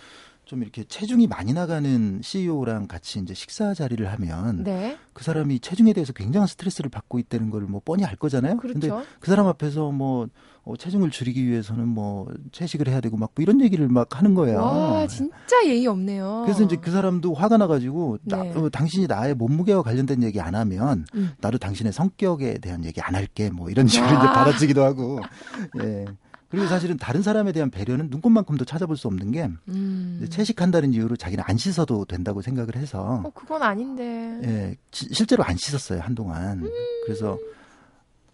좀 0.47 0.63
이렇게 0.63 0.85
체중이 0.85 1.27
많이 1.27 1.53
나가는 1.53 2.21
CEO랑 2.23 2.87
같이 2.87 3.19
이제 3.19 3.35
식사 3.35 3.75
자리를 3.75 4.09
하면 4.13 4.63
네. 4.63 4.97
그 5.13 5.25
사람이 5.25 5.59
체중에 5.59 5.93
대해서 5.93 6.13
굉장한 6.13 6.47
스트레스를 6.47 6.89
받고 6.89 7.19
있다는 7.19 7.51
걸 7.51 7.67
뭐 7.67 7.83
뻔히 7.85 8.05
알 8.05 8.15
거잖아요. 8.15 8.57
그렇죠. 8.59 8.79
근데 8.79 9.05
그 9.19 9.29
사람 9.29 9.49
앞에서 9.49 9.91
뭐 9.91 10.29
어, 10.63 10.77
체중을 10.77 11.11
줄이기 11.11 11.45
위해서는 11.49 11.89
뭐 11.89 12.29
채식을 12.53 12.87
해야 12.89 13.01
되고 13.01 13.17
막 13.17 13.31
뭐 13.35 13.43
이런 13.43 13.61
얘기를 13.61 13.89
막 13.89 14.17
하는 14.17 14.35
거예요. 14.35 14.59
와, 14.61 15.07
진짜 15.09 15.67
예의 15.67 15.85
없네요. 15.89 16.43
그래서 16.45 16.63
이제 16.63 16.77
그 16.77 16.93
사람도 16.93 17.35
화가 17.35 17.57
나 17.57 17.67
가지고 17.67 18.19
네. 18.23 18.37
나, 18.37 18.43
어, 18.61 18.69
당신이 18.69 19.09
나의 19.09 19.35
몸무게와 19.35 19.83
관련된 19.83 20.23
얘기 20.23 20.41
안 20.41 20.55
하면 20.55 21.07
음. 21.17 21.33
나도 21.41 21.59
당신의 21.59 21.93
성격에 21.93 22.59
대한 22.59 22.85
얘기 22.85 23.01
안 23.01 23.17
할게 23.17 23.51
뭐 23.51 23.69
이런 23.69 23.89
식으로 23.89 24.09
이제 24.11 24.27
받아치기도 24.27 24.85
하고 24.85 25.19
예. 25.83 26.05
그리고 26.49 26.67
사실은 26.67 26.97
다른 26.97 27.23
사람에 27.23 27.53
대한 27.53 27.71
배려는 27.71 28.09
눈꽃만큼도 28.09 28.65
찾아볼 28.65 28.97
수 28.97 29.09
없는 29.09 29.33
게 29.33 29.51
음. 29.69 30.27
채식한다는 30.31 30.93
이유로 30.93 31.17
자기는 31.17 31.43
안 31.47 31.57
씻어도 31.57 32.05
된다고 32.05 32.41
생각을 32.41 32.77
해서 32.77 33.23
어, 33.25 33.31
그건 33.35 33.63
아닌데. 33.63 34.41
예, 34.45 34.77
지, 34.91 35.09
실제로 35.13 35.43
안 35.45 35.57
씻었어요 35.57 36.01
한동안. 36.01 36.63
음. 36.63 36.71
그래서 37.05 37.37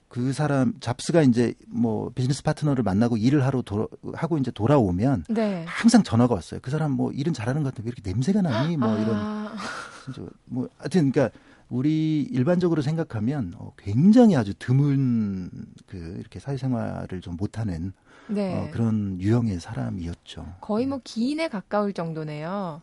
그 0.09 0.35
사람 0.35 0.75
잡스가 0.79 1.23
이제 1.23 1.55
뭐 1.67 2.11
비즈니스 2.15 2.43
파트너를 2.43 2.85
만나고 2.85 3.17
일을 3.17 3.47
하러 3.47 3.63
도, 3.63 3.89
하고 4.13 4.37
이제 4.37 4.51
돌아오면 4.51 5.25
네. 5.31 5.65
항상 5.67 6.03
전화가 6.03 6.35
왔어요. 6.35 6.61
그 6.63 6.71
사람 6.71 6.93
뭐 6.93 7.13
일은 7.13 7.33
잘하는 7.33 7.63
것 7.63 7.71
같은데 7.71 7.89
왜 7.89 7.93
이렇게 7.97 8.11
냄새가 8.11 8.43
나니? 8.43 8.77
뭐 8.77 8.95
이런 8.99 9.17
아. 9.17 9.57
진짜 10.05 10.23
뭐 10.45 10.69
하여튼 10.77 11.11
그러니까 11.11 11.35
우리 11.73 12.21
일반적으로 12.31 12.83
생각하면 12.83 13.55
어, 13.57 13.73
굉장히 13.79 14.37
아주 14.37 14.53
드문 14.59 15.51
그 15.87 16.17
이렇게 16.21 16.39
사회생활을 16.39 17.23
좀 17.23 17.37
못하는 17.37 17.95
네. 18.29 18.55
어, 18.55 18.69
그런 18.71 19.19
유형의 19.19 19.59
사람이었죠. 19.59 20.57
거의 20.61 20.87
뭐 20.87 21.01
기인에 21.03 21.49
가까울 21.49 21.95
정도네요. 21.95 22.83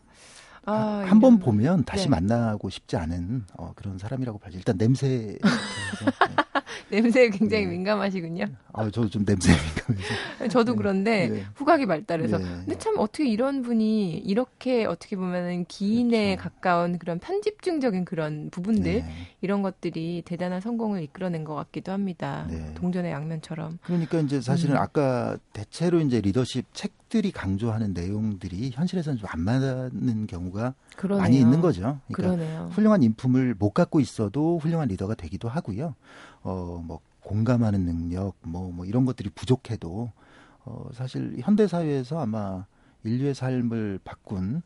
아, 0.66 1.04
한번 1.06 1.38
보면 1.38 1.84
다시 1.84 2.04
네. 2.04 2.10
만나고 2.10 2.68
싶지 2.68 2.96
않은 2.96 3.46
어, 3.56 3.72
그런 3.76 3.96
사람이라고 3.96 4.38
봐야죠. 4.38 4.58
일단 4.58 4.76
냄새. 4.76 5.38
냄새에 6.90 7.30
굉장히 7.30 7.64
네. 7.64 7.70
민감하시군요. 7.72 8.46
아, 8.72 8.84
저도 8.90 9.08
좀 9.08 9.24
냄새에 9.26 9.54
민감해서. 9.54 10.48
저도 10.48 10.72
네. 10.72 10.76
그런데 10.76 11.28
네. 11.28 11.44
후각이 11.54 11.86
발달해서. 11.86 12.38
네. 12.38 12.44
근데 12.44 12.78
참 12.78 12.94
어떻게 12.98 13.28
이런 13.28 13.62
분이 13.62 14.18
이렇게 14.18 14.84
어떻게 14.84 15.16
보면은 15.16 15.64
기인에 15.66 16.36
그렇죠. 16.36 16.50
가까운 16.50 16.98
그런 16.98 17.18
편집증적인 17.18 18.04
그런 18.04 18.50
부분들 18.50 18.92
네. 18.92 19.26
이런 19.40 19.62
것들이 19.62 20.22
대단한 20.24 20.60
성공을 20.60 21.02
이끌어낸 21.02 21.44
것 21.44 21.54
같기도 21.54 21.92
합니다. 21.92 22.46
동전의 22.74 23.12
양면처럼. 23.12 23.78
그러니까 23.82 24.20
이제 24.20 24.40
사실은 24.40 24.76
음. 24.76 24.80
아까 24.80 25.36
대체로 25.52 26.00
이제 26.00 26.20
리더십 26.20 26.66
책 26.72 26.99
들이 27.10 27.30
강조하는 27.32 27.92
내용들이 27.92 28.70
현실에서는 28.72 29.18
좀 29.18 29.28
안 29.30 29.40
맞는 29.40 30.26
경우가 30.26 30.74
그러네요. 30.96 31.22
많이 31.22 31.38
있는 31.38 31.60
거죠. 31.60 32.00
그러니까 32.10 32.36
그러네요. 32.36 32.70
훌륭한 32.72 33.02
인품을 33.02 33.54
못 33.58 33.70
갖고 33.72 34.00
있어도 34.00 34.58
훌륭한 34.58 34.88
리더가 34.88 35.14
되기도 35.16 35.48
하고요. 35.48 35.94
어, 36.42 36.82
뭐, 36.84 37.00
공감하는 37.22 37.80
능력, 37.84 38.34
뭐, 38.42 38.72
뭐, 38.72 38.86
이런 38.86 39.04
것들이 39.04 39.28
부족해도, 39.30 40.10
어, 40.64 40.88
사실 40.94 41.36
현대 41.40 41.66
사회에서 41.68 42.18
아마 42.20 42.64
인류의 43.04 43.34
삶을 43.34 44.00
바꾼, 44.04 44.62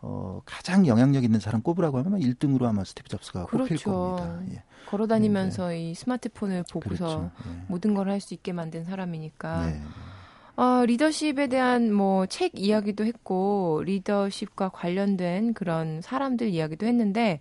어, 0.00 0.40
가장 0.44 0.86
영향력 0.86 1.22
있는 1.24 1.38
사람 1.38 1.62
꼽으라고 1.62 1.98
하면 1.98 2.20
1등으로 2.20 2.64
아마 2.64 2.82
스티브 2.84 3.08
잡스가 3.08 3.46
그렇죠. 3.46 3.74
꼽힐 3.74 3.84
겁니다. 3.84 4.40
예. 4.54 4.62
걸어 4.88 5.06
다니면서 5.06 5.68
네. 5.68 5.90
이 5.90 5.94
스마트폰을 5.94 6.64
보고서 6.70 7.06
그렇죠. 7.06 7.30
예. 7.46 7.64
모든 7.68 7.94
걸 7.94 8.08
할 8.08 8.20
수 8.20 8.34
있게 8.34 8.52
만든 8.52 8.84
사람이니까. 8.84 9.66
네. 9.66 9.80
어, 10.56 10.84
리더십에 10.86 11.46
대한 11.48 11.92
뭐 11.92 12.26
책 12.26 12.52
이야기도 12.58 13.04
했고, 13.06 13.82
리더십과 13.84 14.68
관련된 14.70 15.54
그런 15.54 16.00
사람들 16.02 16.48
이야기도 16.48 16.86
했는데, 16.86 17.40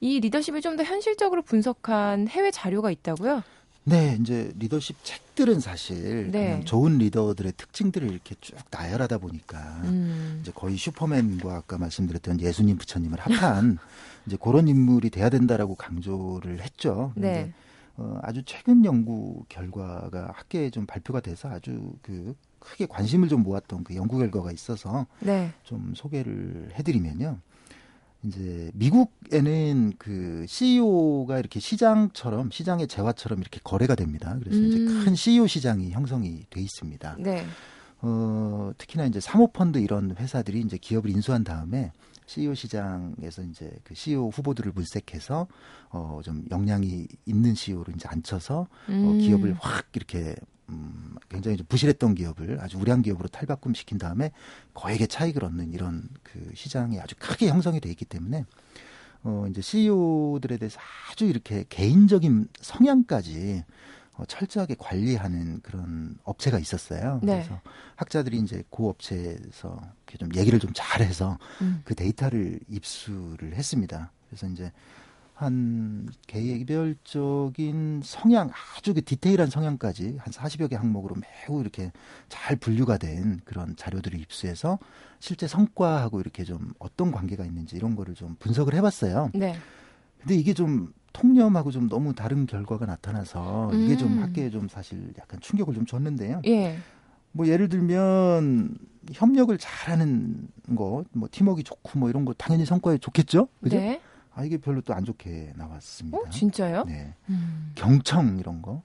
이 0.00 0.20
리더십을 0.20 0.60
좀 0.60 0.76
더 0.76 0.82
현실적으로 0.84 1.42
분석한 1.42 2.28
해외 2.28 2.50
자료가 2.50 2.90
있다고요? 2.90 3.42
네, 3.84 4.16
이제 4.20 4.52
리더십 4.58 4.96
책들은 5.02 5.58
사실 5.60 6.30
네. 6.30 6.60
좋은 6.64 6.98
리더들의 6.98 7.52
특징들을 7.56 8.10
이렇게 8.10 8.36
쭉 8.40 8.56
나열하다 8.70 9.18
보니까 9.18 9.58
음. 9.84 10.38
이제 10.40 10.52
거의 10.54 10.76
슈퍼맨과 10.76 11.52
아까 11.52 11.78
말씀드렸던 11.78 12.40
예수님 12.40 12.78
부처님을 12.78 13.18
합한 13.18 13.78
이제 14.26 14.36
그런 14.40 14.68
인물이 14.68 15.10
돼야 15.10 15.30
된다라고 15.30 15.74
강조를 15.74 16.60
했죠. 16.62 17.12
네. 17.16 17.52
어, 17.96 18.18
아주 18.22 18.42
최근 18.44 18.84
연구 18.84 19.44
결과가 19.48 20.32
학계에 20.34 20.70
좀 20.70 20.86
발표가 20.86 21.20
돼서 21.20 21.48
아주 21.48 21.92
그 22.02 22.34
크게 22.58 22.86
관심을 22.86 23.28
좀 23.28 23.42
모았던 23.42 23.84
그 23.84 23.94
연구 23.96 24.18
결과가 24.18 24.52
있어서 24.52 25.06
네. 25.20 25.52
좀 25.64 25.92
소개를 25.94 26.70
해드리면요. 26.74 27.38
이제 28.24 28.70
미국에는 28.74 29.94
그 29.98 30.44
CEO가 30.48 31.40
이렇게 31.40 31.58
시장처럼 31.58 32.50
시장의 32.52 32.86
재화처럼 32.86 33.40
이렇게 33.40 33.60
거래가 33.64 33.96
됩니다. 33.96 34.36
그래서 34.38 34.58
음. 34.58 34.66
이제 34.66 34.78
큰 34.84 35.14
CEO 35.14 35.46
시장이 35.46 35.90
형성이 35.90 36.44
돼 36.48 36.60
있습니다. 36.60 37.16
네. 37.18 37.44
어, 38.00 38.72
특히나 38.78 39.06
이제 39.06 39.18
사모펀드 39.20 39.78
이런 39.78 40.14
회사들이 40.16 40.60
이제 40.60 40.78
기업을 40.78 41.10
인수한 41.10 41.42
다음에 41.42 41.92
CEO 42.32 42.54
시장에서 42.54 43.42
이제 43.42 43.70
그 43.84 43.94
CEO 43.94 44.28
후보들을 44.30 44.72
물색해서 44.74 45.46
어, 45.90 46.20
좀 46.24 46.46
역량이 46.50 47.06
있는 47.26 47.54
CEO를 47.54 47.94
이제 47.94 48.08
앉혀서 48.08 48.60
어, 48.60 48.68
음. 48.88 49.06
어, 49.06 49.12
기업을 49.18 49.54
확 49.60 49.88
이렇게 49.94 50.34
음, 50.70 51.14
굉장히 51.28 51.58
좀 51.58 51.66
부실했던 51.68 52.14
기업을 52.14 52.58
아주 52.60 52.78
우량 52.78 53.02
기업으로 53.02 53.28
탈바꿈 53.28 53.74
시킨 53.74 53.98
다음에 53.98 54.32
거액의 54.72 55.08
차익을 55.08 55.44
얻는 55.44 55.74
이런 55.74 56.08
그 56.22 56.50
시장이 56.54 56.98
아주 57.00 57.14
크게 57.18 57.48
형성이 57.48 57.80
돼 57.80 57.90
있기 57.90 58.06
때문에 58.06 58.46
어 59.24 59.46
이제 59.50 59.60
CEO들에 59.60 60.56
대해서 60.56 60.80
아주 61.10 61.26
이렇게 61.26 61.66
개인적인 61.68 62.48
성향까지 62.62 63.62
어, 63.62 64.01
철저하게 64.26 64.76
관리하는 64.78 65.60
그런 65.62 66.16
업체가 66.24 66.58
있었어요. 66.58 67.20
네. 67.22 67.36
그래서 67.36 67.60
학자들이 67.96 68.38
이제 68.38 68.62
그 68.70 68.88
업체에서 68.88 69.80
이렇게 70.06 70.18
좀 70.18 70.28
얘기를 70.36 70.58
좀 70.58 70.70
잘해서 70.74 71.38
음. 71.62 71.82
그 71.84 71.94
데이터를 71.94 72.60
입수를 72.68 73.54
했습니다. 73.54 74.12
그래서 74.28 74.46
이제 74.48 74.72
한 75.34 76.08
개별적인 76.26 78.02
성향 78.04 78.50
아주 78.76 78.94
그 78.94 79.02
디테일한 79.02 79.50
성향까지 79.50 80.18
한 80.18 80.32
40여 80.32 80.70
개 80.70 80.76
항목으로 80.76 81.16
매우 81.16 81.60
이렇게 81.60 81.90
잘 82.28 82.54
분류가 82.54 82.98
된 82.98 83.40
그런 83.44 83.74
자료들을 83.74 84.20
입수해서 84.20 84.78
실제 85.18 85.48
성과하고 85.48 86.20
이렇게 86.20 86.44
좀 86.44 86.72
어떤 86.78 87.10
관계가 87.10 87.44
있는지 87.44 87.76
이런 87.76 87.96
거를 87.96 88.14
좀 88.14 88.36
분석을 88.38 88.74
해봤어요. 88.74 89.30
네. 89.34 89.56
근데 90.20 90.36
이게 90.36 90.54
좀 90.54 90.92
통념하고 91.12 91.70
좀 91.70 91.88
너무 91.88 92.14
다른 92.14 92.46
결과가 92.46 92.86
나타나서 92.86 93.70
음. 93.72 93.80
이게 93.82 93.96
좀 93.96 94.14
음. 94.18 94.22
학계에 94.22 94.50
좀 94.50 94.68
사실 94.68 95.12
약간 95.18 95.40
충격을 95.40 95.74
좀 95.74 95.86
줬는데요. 95.86 96.42
예. 96.46 96.78
뭐 97.32 97.46
예를 97.46 97.68
들면 97.68 98.76
협력을 99.12 99.56
잘하는 99.58 100.48
거, 100.76 101.04
뭐 101.12 101.28
팀워크 101.30 101.62
좋고 101.62 101.98
뭐 101.98 102.08
이런 102.10 102.24
거 102.24 102.32
당연히 102.34 102.64
성과에 102.64 102.98
좋겠죠. 102.98 103.48
그죠? 103.62 103.76
네. 103.76 104.00
아 104.34 104.44
이게 104.44 104.56
별로 104.58 104.80
또 104.80 104.94
안 104.94 105.04
좋게 105.04 105.52
나왔습니다. 105.56 106.16
어, 106.18 106.28
진짜요? 106.30 106.84
네. 106.84 107.14
음. 107.28 107.72
경청 107.74 108.38
이런 108.38 108.62
거. 108.62 108.82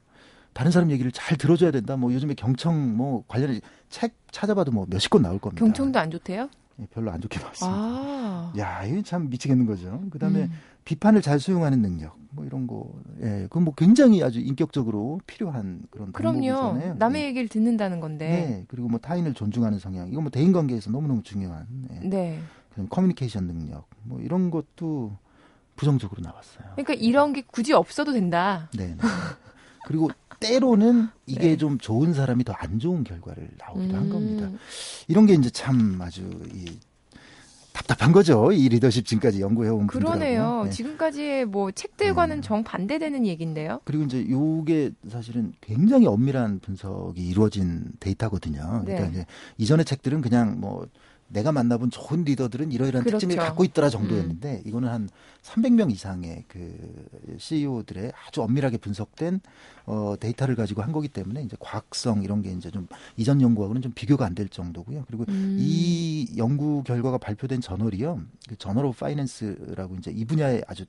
다른 0.53 0.71
사람 0.71 0.89
얘기를 0.91 1.11
잘 1.11 1.37
들어줘야 1.37 1.71
된다. 1.71 1.95
뭐 1.97 2.11
요즘에 2.13 2.33
경청 2.33 2.97
뭐 2.97 3.23
관련해 3.27 3.61
책 3.89 4.15
찾아봐도 4.31 4.71
뭐 4.71 4.85
몇십 4.89 5.11
권 5.11 5.21
나올 5.21 5.37
겁니다. 5.39 5.63
경청도 5.63 5.99
안 5.99 6.09
좋대요? 6.09 6.49
네, 6.77 6.87
별로 6.93 7.11
안 7.11 7.19
좋게 7.19 7.39
나왔습니다. 7.41 7.77
아. 7.77 8.53
야, 8.57 8.83
이게 8.85 9.01
참 9.01 9.29
미치겠는 9.29 9.65
거죠. 9.65 10.01
그 10.11 10.19
다음에 10.19 10.43
음. 10.43 10.51
비판을 10.85 11.21
잘 11.21 11.39
수용하는 11.39 11.81
능력, 11.81 12.17
뭐 12.31 12.45
이런 12.45 12.65
거, 12.65 12.93
예, 13.21 13.41
그건 13.43 13.63
뭐 13.63 13.73
굉장히 13.75 14.23
아주 14.23 14.39
인격적으로 14.39 15.19
필요한 15.27 15.81
그런 15.91 16.13
그럼요. 16.13 16.95
남의 16.97 17.21
네. 17.23 17.27
얘기를 17.27 17.49
듣는다는 17.49 17.99
건데. 17.99 18.27
네, 18.29 18.65
그리고 18.69 18.87
뭐 18.87 18.99
타인을 18.99 19.33
존중하는 19.33 19.79
성향, 19.79 20.09
이건 20.09 20.23
뭐 20.23 20.31
대인 20.31 20.53
관계에서 20.53 20.91
너무 20.91 21.07
너무 21.07 21.23
중요한. 21.23 21.65
예. 21.91 22.07
네. 22.07 22.39
그럼 22.71 22.87
커뮤니케이션 22.89 23.47
능력, 23.47 23.87
뭐 24.03 24.21
이런 24.21 24.49
것도 24.51 25.17
부정적으로 25.75 26.21
나왔어요. 26.21 26.67
그러니까 26.73 26.93
이런 26.93 27.33
게 27.33 27.41
굳이 27.45 27.73
없어도 27.73 28.13
된다. 28.13 28.69
네. 28.77 28.87
네. 28.87 28.97
그리고 29.85 30.09
때로는 30.39 31.07
이게 31.25 31.49
네. 31.49 31.57
좀 31.57 31.77
좋은 31.77 32.13
사람이 32.13 32.43
더 32.43 32.53
안 32.57 32.79
좋은 32.79 33.03
결과를 33.03 33.49
나오기도 33.59 33.93
음. 33.93 33.99
한 33.99 34.09
겁니다. 34.09 34.49
이런 35.07 35.25
게 35.25 35.33
이제 35.33 35.49
참 35.49 35.99
아주 36.01 36.21
이 36.53 36.65
답답한 37.71 38.11
거죠. 38.11 38.51
이 38.51 38.67
리더십 38.69 39.05
지금까지 39.05 39.39
연구해온 39.39 39.85
그러네요. 39.85 40.63
네. 40.63 40.69
지금까지의 40.71 41.45
뭐 41.45 41.69
책들과는 41.69 42.37
음. 42.37 42.41
정반대되는 42.41 43.27
얘기인데요. 43.27 43.81
그리고 43.83 44.03
이제 44.05 44.27
요게 44.27 44.91
사실은 45.09 45.53
굉장히 45.61 46.07
엄밀한 46.07 46.59
분석이 46.59 47.21
이루어진 47.21 47.85
데이터거든요. 47.99 48.81
그러니까 48.83 49.05
네. 49.05 49.09
이제 49.11 49.25
이전의 49.59 49.85
책들은 49.85 50.21
그냥 50.21 50.59
뭐 50.59 50.87
내가 51.29 51.51
만나본 51.51 51.89
좋은 51.91 52.23
리더들은 52.23 52.71
이러이러한 52.71 53.03
그렇죠. 53.03 53.19
특징을 53.19 53.35
갖고 53.43 53.63
있더라 53.65 53.89
정도였는데 53.89 54.53
음. 54.55 54.61
이거는 54.65 54.87
한 54.87 55.09
300명 55.43 55.91
이상의 55.91 56.45
그 56.47 56.73
CEO들의 57.37 58.13
아주 58.27 58.41
엄밀하게 58.41 58.77
분석된 58.77 59.41
어 59.87 60.15
데이터를 60.19 60.55
가지고 60.55 60.83
한 60.83 60.91
거기 60.91 61.07
때문에 61.09 61.43
이제 61.43 61.57
과학성 61.59 62.23
이런 62.23 62.41
게 62.41 62.51
이제 62.51 62.71
좀 62.71 62.87
이전 63.17 63.41
연구하고는 63.41 63.81
좀 63.81 63.91
비교가 63.93 64.25
안 64.25 64.37
될 64.37 64.49
정도고요. 64.49 65.03
그리고 65.07 65.25
음. 65.29 65.57
이 65.59 66.31
연구 66.37 66.83
결과가 66.83 67.17
발표된 67.17 67.59
저널이요. 67.59 68.21
그 68.47 68.55
Journal 68.57 68.85
of 68.85 68.99
Finance라고 68.99 69.95
이제 69.95 70.11
이 70.11 70.25
분야에 70.25 70.61
아주 70.67 70.85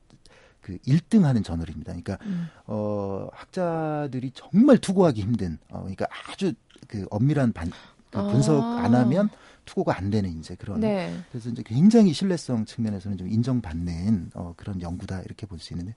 그 0.60 0.76
1등 0.86 1.22
하는 1.22 1.42
저널입니다. 1.42 1.92
그러니까 1.92 2.18
음. 2.26 2.48
어 2.66 3.26
학자들이 3.32 4.32
정말 4.34 4.76
투고하기 4.78 5.20
힘든 5.20 5.58
어 5.70 5.78
그러니까 5.80 6.06
아주 6.30 6.52
그 6.86 7.06
엄밀한 7.10 7.52
반, 7.54 7.70
그 8.10 8.22
분석 8.28 8.62
아. 8.62 8.84
안 8.84 8.94
하면 8.94 9.30
투고가 9.68 9.96
안 9.96 10.08
되는 10.10 10.30
이제 10.38 10.54
그런 10.56 10.80
네. 10.80 11.14
그래서 11.30 11.50
이제 11.50 11.62
굉장히 11.62 12.12
신뢰성 12.14 12.64
측면에서는 12.64 13.18
좀 13.18 13.28
인정받는 13.28 14.30
어, 14.34 14.54
그런 14.56 14.80
연구다 14.80 15.20
이렇게 15.20 15.46
볼 15.46 15.58
수 15.60 15.74
있는데 15.74 15.94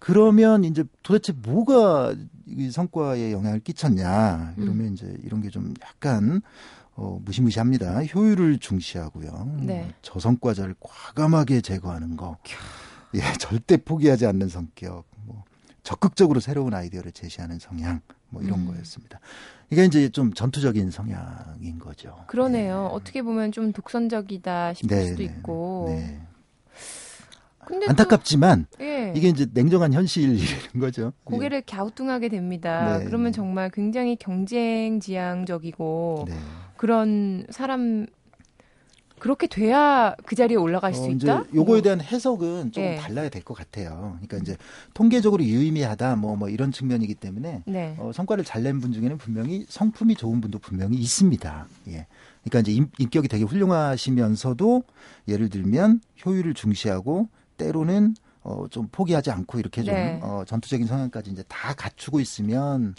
그러면 0.00 0.64
이제 0.64 0.84
도대체 1.02 1.32
뭐가 1.32 2.14
이 2.46 2.70
성과에 2.70 3.32
영향을 3.32 3.60
끼쳤냐 3.60 4.54
그러면 4.56 4.88
음. 4.88 4.92
이제 4.94 5.16
이런 5.24 5.40
게 5.42 5.48
좀 5.50 5.72
약간 5.82 6.40
어, 6.94 7.20
무시무시합니다. 7.24 8.04
효율을 8.06 8.58
중시하고요. 8.58 9.58
네. 9.62 9.94
저성과자를 10.02 10.74
과감하게 10.80 11.60
제거하는 11.60 12.16
거. 12.16 12.36
예, 13.14 13.20
절대 13.38 13.76
포기하지 13.76 14.26
않는 14.26 14.48
성격. 14.48 15.04
뭐 15.24 15.44
적극적으로 15.84 16.40
새로운 16.40 16.74
아이디어를 16.74 17.12
제시하는 17.12 17.60
성향 17.60 18.00
뭐 18.30 18.42
이런 18.42 18.60
음. 18.60 18.66
거였습니다. 18.66 19.20
이게 19.70 19.84
이제 19.84 20.08
좀 20.08 20.32
전투적인 20.32 20.90
성향인 20.90 21.78
거죠. 21.78 22.24
그러네요. 22.26 22.88
네. 22.88 22.94
어떻게 22.94 23.22
보면 23.22 23.52
좀 23.52 23.72
독선적이다 23.72 24.74
싶을 24.74 24.96
네, 24.96 25.04
수도 25.06 25.18
네. 25.18 25.24
있고. 25.24 25.86
네. 25.90 26.20
안타깝지만 27.86 28.66
또, 28.78 28.84
예. 28.84 29.12
이게 29.14 29.28
이제 29.28 29.46
냉정한 29.52 29.92
현실이라는 29.92 30.80
거죠. 30.80 31.12
고개를 31.24 31.58
예. 31.58 31.62
갸우뚱하게 31.70 32.30
됩니다. 32.30 32.98
네. 32.98 33.04
그러면 33.04 33.32
정말 33.32 33.70
굉장히 33.70 34.16
경쟁 34.16 35.00
지향적이고 35.00 36.24
네. 36.28 36.34
그런 36.78 37.46
사람 37.50 38.06
그렇게 39.18 39.46
돼야 39.46 40.14
그 40.24 40.34
자리에 40.36 40.56
올라갈 40.56 40.92
어, 40.92 40.94
수 40.94 41.10
있다? 41.10 41.44
요거에 41.54 41.76
뭐. 41.76 41.82
대한 41.82 42.00
해석은 42.00 42.72
조금 42.72 42.82
네. 42.88 42.96
달라야 42.96 43.28
될 43.28 43.42
것 43.42 43.54
같아요. 43.54 44.18
그러니까 44.22 44.36
이제 44.38 44.56
통계적으로 44.94 45.42
유의미하다 45.44 46.16
뭐, 46.16 46.36
뭐 46.36 46.48
이런 46.48 46.72
측면이기 46.72 47.14
때문에 47.14 47.62
네. 47.66 47.94
어, 47.98 48.10
성과를 48.14 48.44
잘 48.44 48.62
낸 48.62 48.80
분 48.80 48.92
중에는 48.92 49.18
분명히 49.18 49.64
성품이 49.68 50.14
좋은 50.16 50.40
분도 50.40 50.58
분명히 50.58 50.96
있습니다. 50.98 51.66
예. 51.88 52.06
그러니까 52.44 52.60
이제 52.60 52.72
인, 52.72 52.90
인격이 52.98 53.28
되게 53.28 53.44
훌륭하시면서도 53.44 54.82
예를 55.28 55.48
들면 55.48 56.00
효율을 56.24 56.54
중시하고 56.54 57.28
때로는 57.56 58.14
어, 58.42 58.66
좀 58.70 58.88
포기하지 58.90 59.30
않고 59.30 59.58
이렇게 59.58 59.82
좀 59.82 59.94
네. 59.94 60.20
어, 60.22 60.42
전투적인 60.46 60.86
성향까지 60.86 61.30
이제 61.30 61.42
다 61.48 61.74
갖추고 61.74 62.20
있으면 62.20 62.94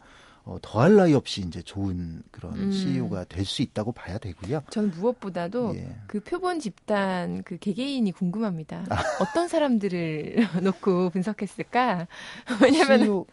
어, 0.50 0.58
더할 0.64 0.96
나위 0.96 1.14
없이 1.14 1.42
이제 1.42 1.62
좋은 1.62 2.24
그런 2.32 2.54
음. 2.56 2.72
CEO가 2.72 3.26
될 3.26 3.46
수 3.46 3.62
있다고 3.62 3.92
봐야 3.92 4.18
되고요. 4.18 4.64
저는 4.72 4.92
무엇보다도 4.92 5.76
예. 5.76 5.96
그 6.08 6.20
표본 6.20 6.60
집단 6.60 7.44
그 7.44 7.58
개개인이 7.58 8.12
궁금합니다. 8.12 8.86
아. 8.90 9.04
어떤 9.22 9.48
사람들을 9.48 10.36
놓고 10.64 11.12
분석했을까? 11.12 12.08
왜냐면 12.62 13.00
CEO, 13.00 13.26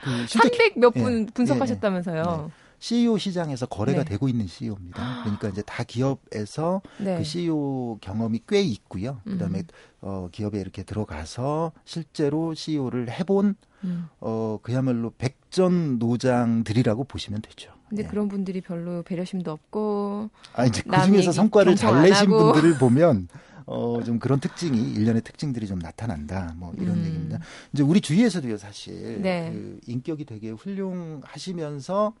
그 0.00 0.26
300몇 0.26 0.94
분 0.94 1.26
예. 1.28 1.32
분석하셨다면서요. 1.32 2.22
예. 2.22 2.42
네. 2.46 2.52
CEO 2.78 3.16
시장에서 3.18 3.66
거래가 3.66 4.04
네. 4.04 4.10
되고 4.10 4.28
있는 4.28 4.46
CEO입니다. 4.46 5.22
그러니까 5.24 5.48
이제 5.48 5.62
다 5.62 5.82
기업에서 5.84 6.82
네. 6.98 7.18
그 7.18 7.24
CEO 7.24 7.98
경험이 8.00 8.40
꽤 8.46 8.60
있고요. 8.60 9.20
그다음에 9.24 9.60
음. 9.60 9.66
어 10.02 10.28
기업에 10.30 10.60
이렇게 10.60 10.82
들어가서 10.82 11.72
실제로 11.84 12.52
CEO를 12.54 13.10
해본 13.10 13.56
음. 13.86 14.08
어 14.20 14.58
그야말로 14.62 15.12
백전 15.16 15.98
노장들이라고 15.98 17.04
보시면 17.04 17.42
되죠. 17.42 17.72
근데 17.88 18.02
네. 18.02 18.08
그런 18.08 18.28
분들이 18.28 18.60
별로 18.60 19.02
배려심도 19.02 19.50
없고 19.50 20.30
아 20.54 20.66
이제 20.66 20.82
그 20.82 21.04
중에서 21.04 21.32
성과를 21.32 21.76
잘 21.76 22.02
내신 22.02 22.28
분들을 22.28 22.78
보면 22.78 23.28
어, 23.66 24.00
좀 24.04 24.18
그런 24.18 24.38
특징이 24.38 24.92
일련의 24.92 25.22
특징들이 25.22 25.66
좀 25.66 25.78
나타난다. 25.80 26.54
뭐 26.56 26.72
이런 26.76 26.98
음. 26.98 27.04
얘기입니다. 27.04 27.40
이제 27.72 27.82
우리 27.82 28.00
주위에서도요, 28.00 28.58
사실 28.58 29.20
네. 29.20 29.50
그 29.52 29.80
인격이 29.86 30.24
되게 30.24 30.50
훌륭하시면서 30.50 32.14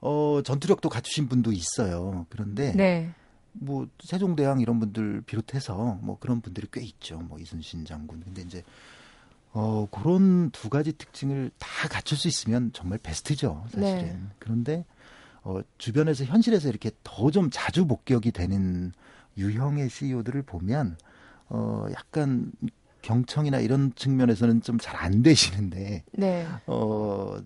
어, 0.00 0.40
전투력도 0.42 0.88
갖추신 0.88 1.28
분도 1.28 1.52
있어요. 1.52 2.26
그런데 2.30 2.72
네. 2.74 3.10
뭐 3.52 3.88
세종대왕 4.02 4.60
이런 4.60 4.80
분들 4.80 5.22
비롯해서 5.26 5.98
뭐 6.00 6.18
그런 6.18 6.40
분들이 6.40 6.66
꽤 6.72 6.80
있죠. 6.82 7.18
뭐 7.18 7.38
이순신 7.38 7.84
장군. 7.84 8.20
근데 8.24 8.40
이제 8.42 8.62
어, 9.52 9.88
그런 9.90 10.50
두 10.50 10.68
가지 10.68 10.92
특징을 10.92 11.50
다 11.58 11.88
갖출 11.88 12.16
수 12.16 12.28
있으면 12.28 12.70
정말 12.72 12.98
베스트죠, 13.02 13.64
사실은. 13.70 14.02
네. 14.02 14.20
그런데 14.38 14.84
어, 15.42 15.60
주변에서 15.78 16.24
현실에서 16.24 16.68
이렇게 16.68 16.90
더 17.02 17.30
좀 17.30 17.48
자주 17.52 17.84
목격이 17.84 18.30
되는 18.32 18.92
유형의 19.36 19.88
CEO들을 19.90 20.42
보면 20.42 20.96
어, 21.48 21.86
약간 21.92 22.52
경청이나 23.02 23.58
이런 23.60 23.92
측면에서는 23.94 24.60
좀 24.62 24.78
잘 24.78 24.96
안 24.96 25.22
되시는데 25.22 26.04
네. 26.12 26.46
어, 26.66 27.38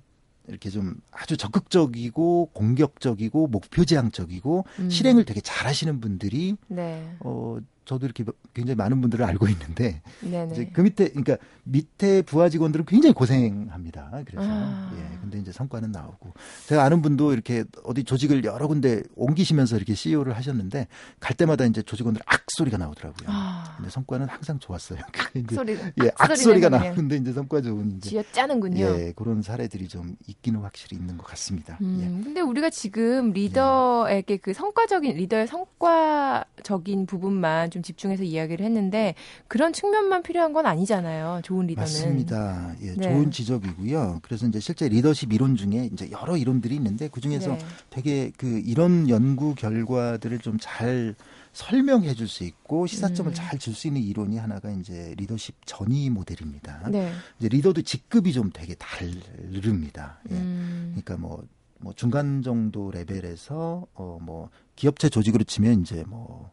이렇게 0.49 0.69
좀 0.69 0.97
아주 1.11 1.37
적극적이고 1.39 2.51
공격적이고 2.53 3.47
목표지향적이고 3.47 4.67
음. 4.81 4.91
실행을 4.91 5.25
되게 5.25 5.41
잘하시는 5.41 6.01
분들이 6.01 6.57
네. 6.69 7.15
어 7.21 7.57
저도 7.85 8.07
이렇게 8.07 8.25
굉장히 8.55 8.77
많은 8.77 9.01
분들을 9.01 9.25
알고 9.25 9.49
있는데 9.49 10.01
네네. 10.21 10.53
이제 10.53 10.71
그 10.73 10.81
밑에 10.81 11.09
그러니까 11.09 11.37
밑에 11.65 12.23
부하 12.23 12.49
직원들은 12.49 12.87
굉장히 12.87 13.13
고생합니다. 13.15 14.11
그래서 14.27 14.49
아. 14.51 14.91
예. 14.97 15.19
근데 15.21 15.39
이제 15.39 15.53
성과는 15.53 15.93
나오고 15.93 16.33
제가 16.67 16.83
아는 16.85 17.03
분도 17.03 17.33
이렇게 17.33 17.65
어디 17.85 18.05
조직을 18.05 18.45
여러 18.45 18.69
군데 18.69 19.03
옮기시면서 19.17 19.77
이렇게 19.77 19.95
CEO를 19.95 20.37
하셨는데 20.37 20.87
갈 21.21 21.37
때마다 21.37 21.65
이제 21.65 21.83
조직원들 21.83 22.23
악 22.27 22.45
소리가 22.49 22.79
나오더라고요. 22.79 23.29
아. 23.31 23.75
근데 23.77 23.91
성과는 23.91 24.29
항상 24.29 24.59
좋았어요. 24.59 25.01
소리 25.55 25.73
예, 25.73 26.11
악 26.19 26.37
소리가 26.37 26.69
나오는데 26.69 27.17
이제 27.17 27.33
성과 27.33 27.61
좋은 27.61 27.97
이제 27.97 28.23
짜는군요. 28.33 28.81
예, 28.81 29.13
그런 29.17 29.43
사례들이 29.43 29.89
좀 29.89 30.17
있기는 30.27 30.61
확실히 30.61 30.97
있는 30.97 31.17
것 31.17 31.27
같습니다. 31.27 31.79
음, 31.81 31.99
예. 32.01 32.25
근데 32.25 32.41
우리가 32.41 32.71
지금 32.71 33.33
리더에게 33.33 34.39
그 34.39 34.53
성과적인 34.53 35.17
리더의 35.17 35.47
성과적인 35.47 37.07
부분만 37.07 37.71
좀 37.75 37.83
집중해서 37.83 38.23
이야기를 38.23 38.65
했는데 38.65 39.15
그런 39.49 39.73
측면만 39.73 40.23
필요한 40.23 40.53
건 40.53 40.65
아니잖아요. 40.65 41.41
좋은 41.43 41.67
리더는. 41.67 41.83
맞습니다. 41.83 42.75
예, 42.83 42.95
네. 42.95 43.03
좋은 43.03 43.31
지적이고요. 43.33 44.21
그래서 44.23 44.47
이제 44.47 44.61
실제 44.61 44.89
리더십 44.89 45.33
이론 45.33 45.57
중에 45.57 45.91
이제 45.93 46.09
여러 46.13 46.37
이론들이 46.37 46.75
있는데 46.77 47.09
그 47.09 47.21
중에서 47.21 47.51
네. 47.51 47.59
되게 47.91 48.33
그 48.37 48.63
이런 48.65 49.09
연구 49.09 49.55
결과들을 49.55 50.39
좀 50.39 50.55
잘 50.61 51.15
설명해 51.53 52.15
줄 52.15 52.27
수 52.27 52.43
있고 52.45 52.87
시사점을 52.87 53.31
음. 53.31 53.35
잘줄 53.35 53.75
수 53.75 53.87
있는 53.87 54.03
이론이 54.03 54.39
하나가 54.39 54.71
이제 54.71 55.15
리더십 55.17 55.55
전위 55.67 56.11
모델입니다. 56.11 56.89
네. 56.91 57.13
이제 57.39 57.49
리더도 57.49 57.83
직급이 57.83 58.33
좀 58.33 58.51
되게 58.53 58.75
다릅니다. 58.75 60.19
예. 60.31 60.35
음. 60.35 60.95
그러니까 60.95 61.17
뭐, 61.17 61.45
뭐 61.79 61.93
중간 61.93 62.43
정도 62.43 62.91
레벨에서 62.91 63.87
어뭐 63.95 64.51
기업체 64.75 65.09
조직으로 65.09 65.45
치면 65.45 65.83
이제 65.83 66.03
뭐 66.09 66.27
어, 66.29 66.51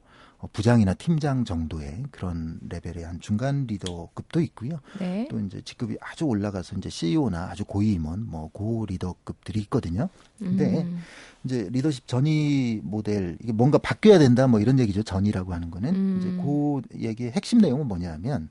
부장이나 0.54 0.94
팀장 0.96 1.46
정도의 1.46 2.04
그런 2.12 2.60
레벨의 2.70 3.06
한 3.06 3.20
중간 3.20 3.66
리더급도 3.68 4.42
있고요. 4.42 4.80
네. 5.00 5.28
또 5.30 5.40
이제 5.40 5.62
직급이 5.64 5.98
아주 6.02 6.26
올라가서 6.26 6.78
이제 6.78 6.90
CEO나 6.90 7.50
아주 7.52 7.64
고위 7.66 7.94
임원, 7.94 8.28
뭐 8.30 8.50
고 8.52 8.86
리더급들이 8.88 9.60
있거든요. 9.62 10.10
근데 10.40 10.82
음. 10.84 11.00
이제 11.44 11.70
리더십 11.72 12.08
전위 12.08 12.80
모델 12.84 13.38
이게 13.42 13.52
뭔가 13.52 13.78
바뀌어야 13.78 14.20
된다 14.20 14.48
뭐 14.48 14.60
이런 14.60 14.80
얘기죠. 14.80 15.04
전이라고 15.04 15.54
하는 15.54 15.72
거는 15.72 15.96
음. 15.96 16.18
이제 16.20 16.30
그 16.42 17.04
얘기의 17.08 17.32
핵심 17.32 17.60
내용은 17.60 17.88
뭐냐면 17.88 18.50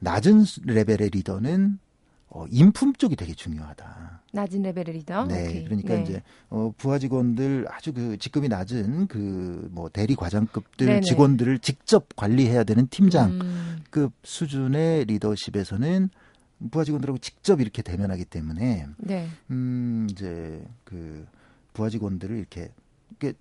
낮은 0.00 0.44
레벨의 0.64 1.10
리더는 1.10 1.78
어, 2.34 2.46
인품 2.50 2.92
쪽이 2.94 3.14
되게 3.14 3.32
중요하다. 3.32 4.22
낮은 4.32 4.62
레벨의 4.62 4.94
리더. 4.96 5.24
네, 5.24 5.46
오케이. 5.46 5.64
그러니까 5.64 5.94
네. 5.94 6.02
이제 6.02 6.22
어, 6.50 6.72
부하 6.76 6.98
직원들 6.98 7.66
아주 7.70 7.92
그 7.92 8.18
직급이 8.18 8.48
낮은 8.48 9.06
그 9.06 9.68
뭐 9.70 9.88
대리 9.88 10.14
과장급들 10.16 10.86
네네. 10.86 11.00
직원들을 11.00 11.58
직접 11.60 12.08
관리해야 12.16 12.64
되는 12.64 12.86
팀장급 12.88 13.40
음. 13.96 14.10
수준의 14.24 15.04
리더십에서는 15.06 16.10
부하 16.70 16.84
직원들하고 16.84 17.18
직접 17.18 17.60
이렇게 17.60 17.82
대면하기 17.82 18.24
때문에 18.24 18.86
네. 18.98 19.28
음 19.50 20.06
이제 20.10 20.64
그 20.84 21.26
부하 21.72 21.88
직원들을 21.88 22.36
이렇게 22.36 22.70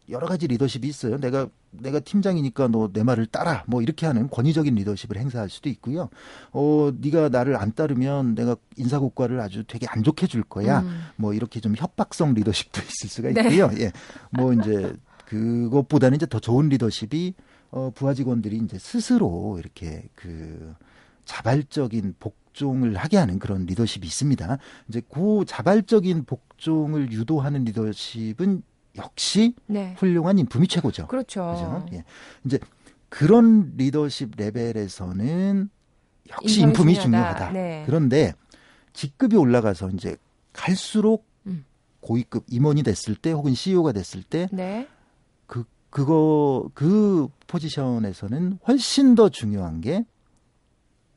여러 0.09 0.27
가지 0.27 0.47
리더십이 0.47 0.87
있어요. 0.87 1.17
내가 1.19 1.47
내가 1.71 1.99
팀장이니까 1.99 2.67
너 2.67 2.87
내 2.93 3.03
말을 3.03 3.25
따라 3.25 3.63
뭐 3.67 3.81
이렇게 3.81 4.05
하는 4.05 4.29
권위적인 4.29 4.75
리더십을 4.75 5.17
행사할 5.17 5.49
수도 5.49 5.69
있고요. 5.69 6.09
어 6.51 6.91
네가 6.99 7.29
나를 7.29 7.55
안 7.55 7.73
따르면 7.73 8.35
내가 8.35 8.55
인사 8.77 8.99
고과를 8.99 9.39
아주 9.39 9.63
되게 9.65 9.87
안 9.87 10.03
좋게 10.03 10.27
줄 10.27 10.43
거야. 10.43 10.81
음. 10.81 11.01
뭐 11.15 11.33
이렇게 11.33 11.59
좀 11.59 11.75
협박성 11.75 12.33
리더십도 12.35 12.81
있을 12.87 13.09
수가 13.09 13.31
네. 13.31 13.41
있고요. 13.41 13.67
네. 13.69 13.85
예. 13.85 13.91
뭐 14.29 14.53
이제 14.53 14.93
그것보다는 15.25 16.17
이제 16.17 16.25
더 16.27 16.39
좋은 16.39 16.69
리더십이 16.69 17.33
어 17.71 17.91
부하 17.95 18.13
직원들이 18.13 18.57
이제 18.57 18.77
스스로 18.77 19.57
이렇게 19.59 20.07
그 20.13 20.75
자발적인 21.25 22.15
복종을 22.19 22.95
하게 22.95 23.17
하는 23.17 23.39
그런 23.39 23.65
리더십이 23.65 24.05
있습니다. 24.05 24.57
이제 24.89 25.01
그 25.11 25.43
자발적인 25.47 26.25
복종을 26.25 27.11
유도하는 27.11 27.63
리더십은 27.63 28.61
역시 28.97 29.55
네. 29.65 29.95
훌륭한 29.97 30.37
인품이 30.39 30.67
최고죠. 30.67 31.07
그렇죠. 31.07 31.85
그죠? 31.87 31.97
예. 31.97 32.03
이제 32.45 32.59
그런 33.09 33.73
리더십 33.75 34.31
레벨에서는 34.37 35.69
역시 36.29 36.61
인품이 36.61 36.99
중요하다. 36.99 37.51
네. 37.51 37.83
그런데 37.85 38.33
직급이 38.93 39.35
올라가서 39.35 39.89
이제 39.89 40.15
갈수록 40.51 41.25
음. 41.47 41.65
고위급 42.01 42.45
임원이 42.49 42.83
됐을 42.83 43.15
때 43.15 43.31
혹은 43.31 43.53
CEO가 43.53 43.91
됐을 43.91 44.23
때 44.23 44.47
네. 44.51 44.87
그 45.47 45.65
그거 45.89 46.69
그 46.73 47.27
포지션에서는 47.47 48.59
훨씬 48.67 49.15
더 49.15 49.29
중요한 49.29 49.81
게 49.81 50.05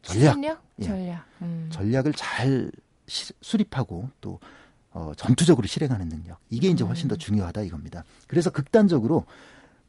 전략. 0.03 0.33
전략? 0.33 0.63
예. 0.81 0.85
전략. 0.85 1.25
음. 1.43 1.69
전략을 1.71 2.13
잘 2.15 2.71
시, 3.07 3.33
수립하고 3.41 4.09
또 4.21 4.41
어, 4.97 5.13
전투적으로 5.15 5.67
실행하는 5.67 6.09
능력. 6.09 6.39
이게 6.49 6.69
이제 6.69 6.83
훨씬 6.83 7.07
더 7.07 7.17
음. 7.17 7.19
중요하다 7.19 7.61
이겁니다. 7.61 8.03
그래서 8.27 8.49
극단적으로 8.49 9.27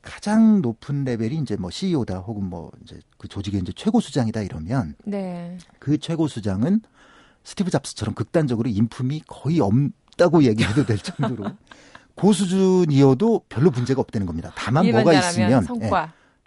가장 0.02 0.62
높은 0.62 1.06
레벨이 1.06 1.38
이제 1.38 1.56
뭐 1.56 1.72
CEO다 1.72 2.20
혹은 2.20 2.44
뭐 2.44 2.72
이제 2.84 3.00
그 3.18 3.30
조직의 3.30 3.62
이제 3.62 3.72
최고 3.74 4.02
수장이다 4.02 4.42
이러면 4.42 4.96
네. 5.06 5.58
그 5.80 5.98
최고 5.98 6.28
수장은 6.28 6.82
스티브 7.46 7.72
잡스처럼 7.72 8.16
극단적으로 8.16 8.68
인품이 8.68 9.24
거의 9.28 9.62
없다고 9.62 10.44
얘기해도 10.44 10.86
될 10.86 10.98
정도로 10.98 11.52
고수준이어도 12.16 13.44
별로 13.48 13.72
문제가 13.72 14.02
없다는 14.02 14.28
겁니다. 14.28 14.52
다만 14.56 14.92
뭐가 14.92 15.14
있으면 15.14 15.66
예, 15.82 15.90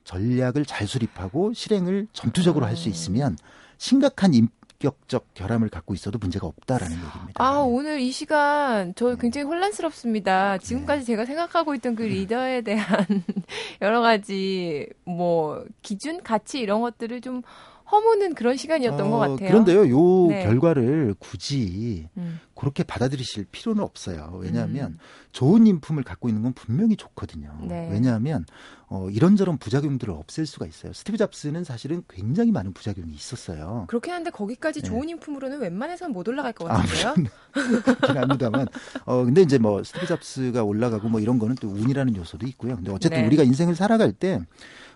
전략을 0.04 0.66
잘 0.66 0.86
수립하고 0.86 1.54
실행을 1.54 2.08
전투적으로 2.12 2.66
할수 2.66 2.90
있으면 2.90 3.38
심각한 3.78 4.34
인 4.34 4.48
격적 4.80 5.34
결함을 5.34 5.68
갖고 5.68 5.94
있어도 5.94 6.18
문제가 6.18 6.46
없다라는 6.46 6.96
얘기입니다. 6.96 7.44
아, 7.44 7.58
오늘 7.58 8.00
이 8.00 8.10
시간 8.10 8.94
저 8.96 9.14
굉장히 9.16 9.46
혼란스럽습니다. 9.46 10.58
지금까지 10.58 11.00
네. 11.00 11.06
제가 11.06 11.26
생각하고 11.26 11.74
있던 11.76 11.94
그 11.94 12.02
리더에 12.02 12.62
대한 12.62 13.06
여러 13.82 14.00
가지 14.00 14.88
뭐 15.04 15.64
기준, 15.82 16.22
가치 16.22 16.60
이런 16.60 16.80
것들을 16.80 17.20
좀 17.20 17.42
허무는 17.90 18.34
그런 18.34 18.56
시간이었던 18.56 19.06
어, 19.06 19.10
것 19.10 19.18
같아요. 19.18 19.48
그런데요, 19.48 19.88
요 19.90 20.28
네. 20.28 20.44
결과를 20.44 21.14
굳이 21.18 22.08
음. 22.16 22.40
그렇게 22.54 22.84
받아들이실 22.84 23.46
필요는 23.50 23.82
없어요. 23.82 24.38
왜냐하면 24.42 24.92
음. 24.92 24.98
좋은 25.32 25.66
인품을 25.66 26.02
갖고 26.02 26.28
있는 26.28 26.42
건 26.42 26.52
분명히 26.52 26.96
좋거든요. 26.96 27.56
네. 27.62 27.88
왜냐하면 27.90 28.44
어, 28.88 29.08
이런저런 29.08 29.56
부작용들을 29.56 30.12
없앨 30.12 30.46
수가 30.46 30.66
있어요. 30.66 30.92
스티브 30.92 31.16
잡스는 31.16 31.64
사실은 31.64 32.02
굉장히 32.08 32.50
많은 32.50 32.72
부작용이 32.72 33.12
있었어요. 33.12 33.84
그렇긴 33.88 34.12
한데 34.12 34.30
거기까지 34.30 34.82
네. 34.82 34.88
좋은 34.88 35.08
인품으로는 35.08 35.60
웬만해서는 35.60 36.12
못 36.12 36.28
올라갈 36.28 36.52
것 36.52 36.66
같은데요. 36.66 37.08
아, 37.08 37.14
그렇긴 37.52 38.16
합니다만, 38.18 38.66
어, 39.06 39.24
근데 39.24 39.42
이제 39.42 39.58
뭐 39.58 39.82
스티브 39.82 40.06
잡스가 40.06 40.64
올라가고 40.64 41.08
뭐 41.08 41.20
이런 41.20 41.38
거는 41.38 41.54
또 41.60 41.68
운이라는 41.68 42.16
요소도 42.16 42.46
있고요. 42.48 42.76
근데 42.76 42.90
어쨌든 42.90 43.20
네. 43.20 43.26
우리가 43.26 43.44
인생을 43.44 43.74
살아갈 43.74 44.12
때 44.12 44.40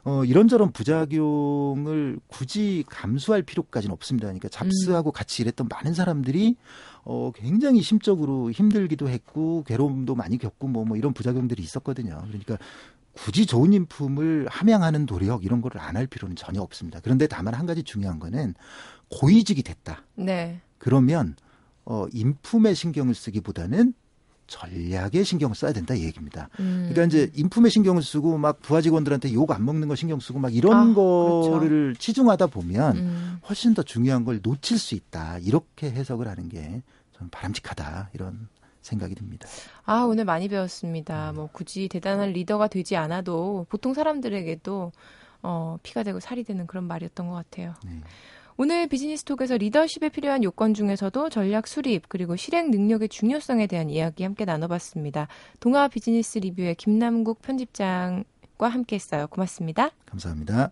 어, 0.05 0.23
이런저런 0.25 0.71
부작용을 0.73 2.19
굳이 2.27 2.85
감수할 2.89 3.43
필요까지는 3.43 3.93
없습니다. 3.95 4.27
그러니까 4.27 4.49
잡스하고 4.49 5.11
음. 5.11 5.13
같이 5.13 5.43
일했던 5.43 5.69
많은 5.71 5.95
사람들이 5.95 6.57
어, 7.05 7.33
굉장히 7.35 7.81
심적으로 7.83 8.51
힘들기도 8.51 9.09
했고 9.09 9.65
괴로움도 9.67 10.15
많이 10.15 10.37
겪고 10.39 10.69
뭐, 10.69 10.85
뭐 10.85 10.97
이런 10.97 11.15
부작용들이 11.15 11.63
있었거든요. 11.63 12.23
그러니까 12.27 12.59
굳이 13.13 13.47
좋은 13.47 13.73
인품을 13.73 14.47
함양하는 14.51 15.07
노력 15.07 15.45
이런 15.45 15.61
거를 15.63 15.81
안 15.81 15.97
할 15.97 16.07
필요는 16.07 16.35
전혀 16.37 16.61
없습니다. 16.61 17.01
그런데 17.01 17.27
다만 17.27 17.55
한 17.55 17.65
가지 17.67 17.83
중요한 17.85 18.19
거는 18.19 18.55
고위직이 19.11 19.63
됐다. 19.63 20.03
네. 20.17 20.61
그러면 20.79 21.37
어, 21.85 22.07
인품에 22.13 22.75
신경을 22.75 23.15
쓰기보다는 23.15 23.95
전략에 24.55 25.25
신경을 25.25 25.57
써야 25.57 25.73
된다 25.73 25.95
이 25.95 26.05
얘기입니다. 26.05 26.49
음. 26.61 26.89
그러니까 26.91 27.05
이제 27.05 27.31
인품에 27.35 27.69
신경을 27.71 28.03
쓰고 28.03 28.39
막 28.39 28.61
부하 28.63 28.81
직원들한테 28.81 29.33
욕 29.33 29.51
안 29.51 29.65
먹는 29.65 29.89
거 29.89 29.95
신경 29.97 30.21
쓰고 30.21 30.39
막 30.39 30.55
이런 30.55 30.93
아, 30.93 30.95
거를 30.95 31.69
그렇죠. 31.69 31.99
치중하다 31.99 32.47
보면 32.49 32.97
음. 32.97 33.39
훨씬 33.49 33.75
더 33.75 33.83
중요한 33.83 34.25
걸 34.25 34.41
놓칠 34.43 34.79
수 34.79 34.95
있다. 34.95 35.39
이렇게 35.39 35.91
해석을 35.91 36.27
하는 36.29 36.49
게좀 36.49 37.29
바람직하다. 37.31 38.11
이런 38.15 38.49
생각이 38.81 39.15
듭니다. 39.15 39.47
아, 39.85 40.01
오늘 40.03 40.25
많이 40.25 40.49
배웠습니다. 40.49 41.33
뭐 41.35 41.49
굳이 41.53 41.89
대단한 41.89 42.33
리더가 42.33 42.69
되지 42.69 42.97
않아도 42.97 43.67
보통 43.69 43.93
사람들에게도 43.95 44.93
어, 45.43 45.77
피가 45.83 46.03
되고 46.05 46.21
살이 46.21 46.43
되는 46.45 46.67
그런 46.67 46.85
말이었던 46.85 47.29
것 47.29 47.35
같아요. 47.35 47.75
네. 47.85 48.01
오늘 48.57 48.87
비즈니스톡에서 48.87 49.57
리더십에 49.57 50.11
필요한 50.11 50.45
요건 50.45 50.75
중에서도 50.75 51.29
전략 51.29 51.67
수립 51.67 52.09
그리고 52.09 52.37
실행 52.37 52.71
능력의 52.71 53.09
중요성에 53.09 53.67
대한 53.67 53.91
이야기 53.91 54.23
함께 54.23 54.45
나눠봤습니다. 54.45 55.27
동아 55.59 55.89
비즈니스 55.89 56.39
리뷰의 56.39 56.77
김남국 56.77 57.43
편집장과 57.43 58.69
함께했어요. 58.69 59.27
고맙습니다. 59.27 59.91
감사합니다. 60.07 60.71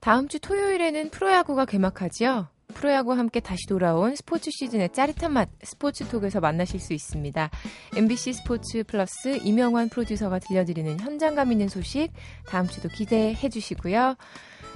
다음 0.00 0.28
주 0.28 0.38
토요일에는 0.40 1.10
프로야구가 1.10 1.64
개막하지요. 1.64 2.48
프로야구와 2.76 3.18
함께 3.18 3.40
다시 3.40 3.66
돌아온 3.68 4.14
스포츠 4.14 4.50
시즌의 4.50 4.90
짜릿한 4.90 5.32
맛 5.32 5.48
스포츠톡에서 5.62 6.40
만나실 6.40 6.78
수 6.78 6.92
있습니다. 6.92 7.50
MBC 7.96 8.34
스포츠 8.34 8.84
플러스 8.84 9.38
이명환 9.42 9.88
프로듀서가 9.88 10.38
들려드리는 10.38 11.00
현장감 11.00 11.52
있는 11.52 11.68
소식 11.68 12.10
다음 12.46 12.66
주도 12.66 12.88
기대해 12.88 13.48
주시고요. 13.48 14.16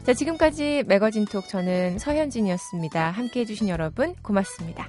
자, 0.05 0.14
지금까지 0.14 0.84
매거진톡 0.86 1.48
저는 1.48 1.98
서현진이었습니다. 1.98 3.11
함께 3.11 3.40
해주신 3.40 3.68
여러분 3.68 4.14
고맙습니다. 4.22 4.88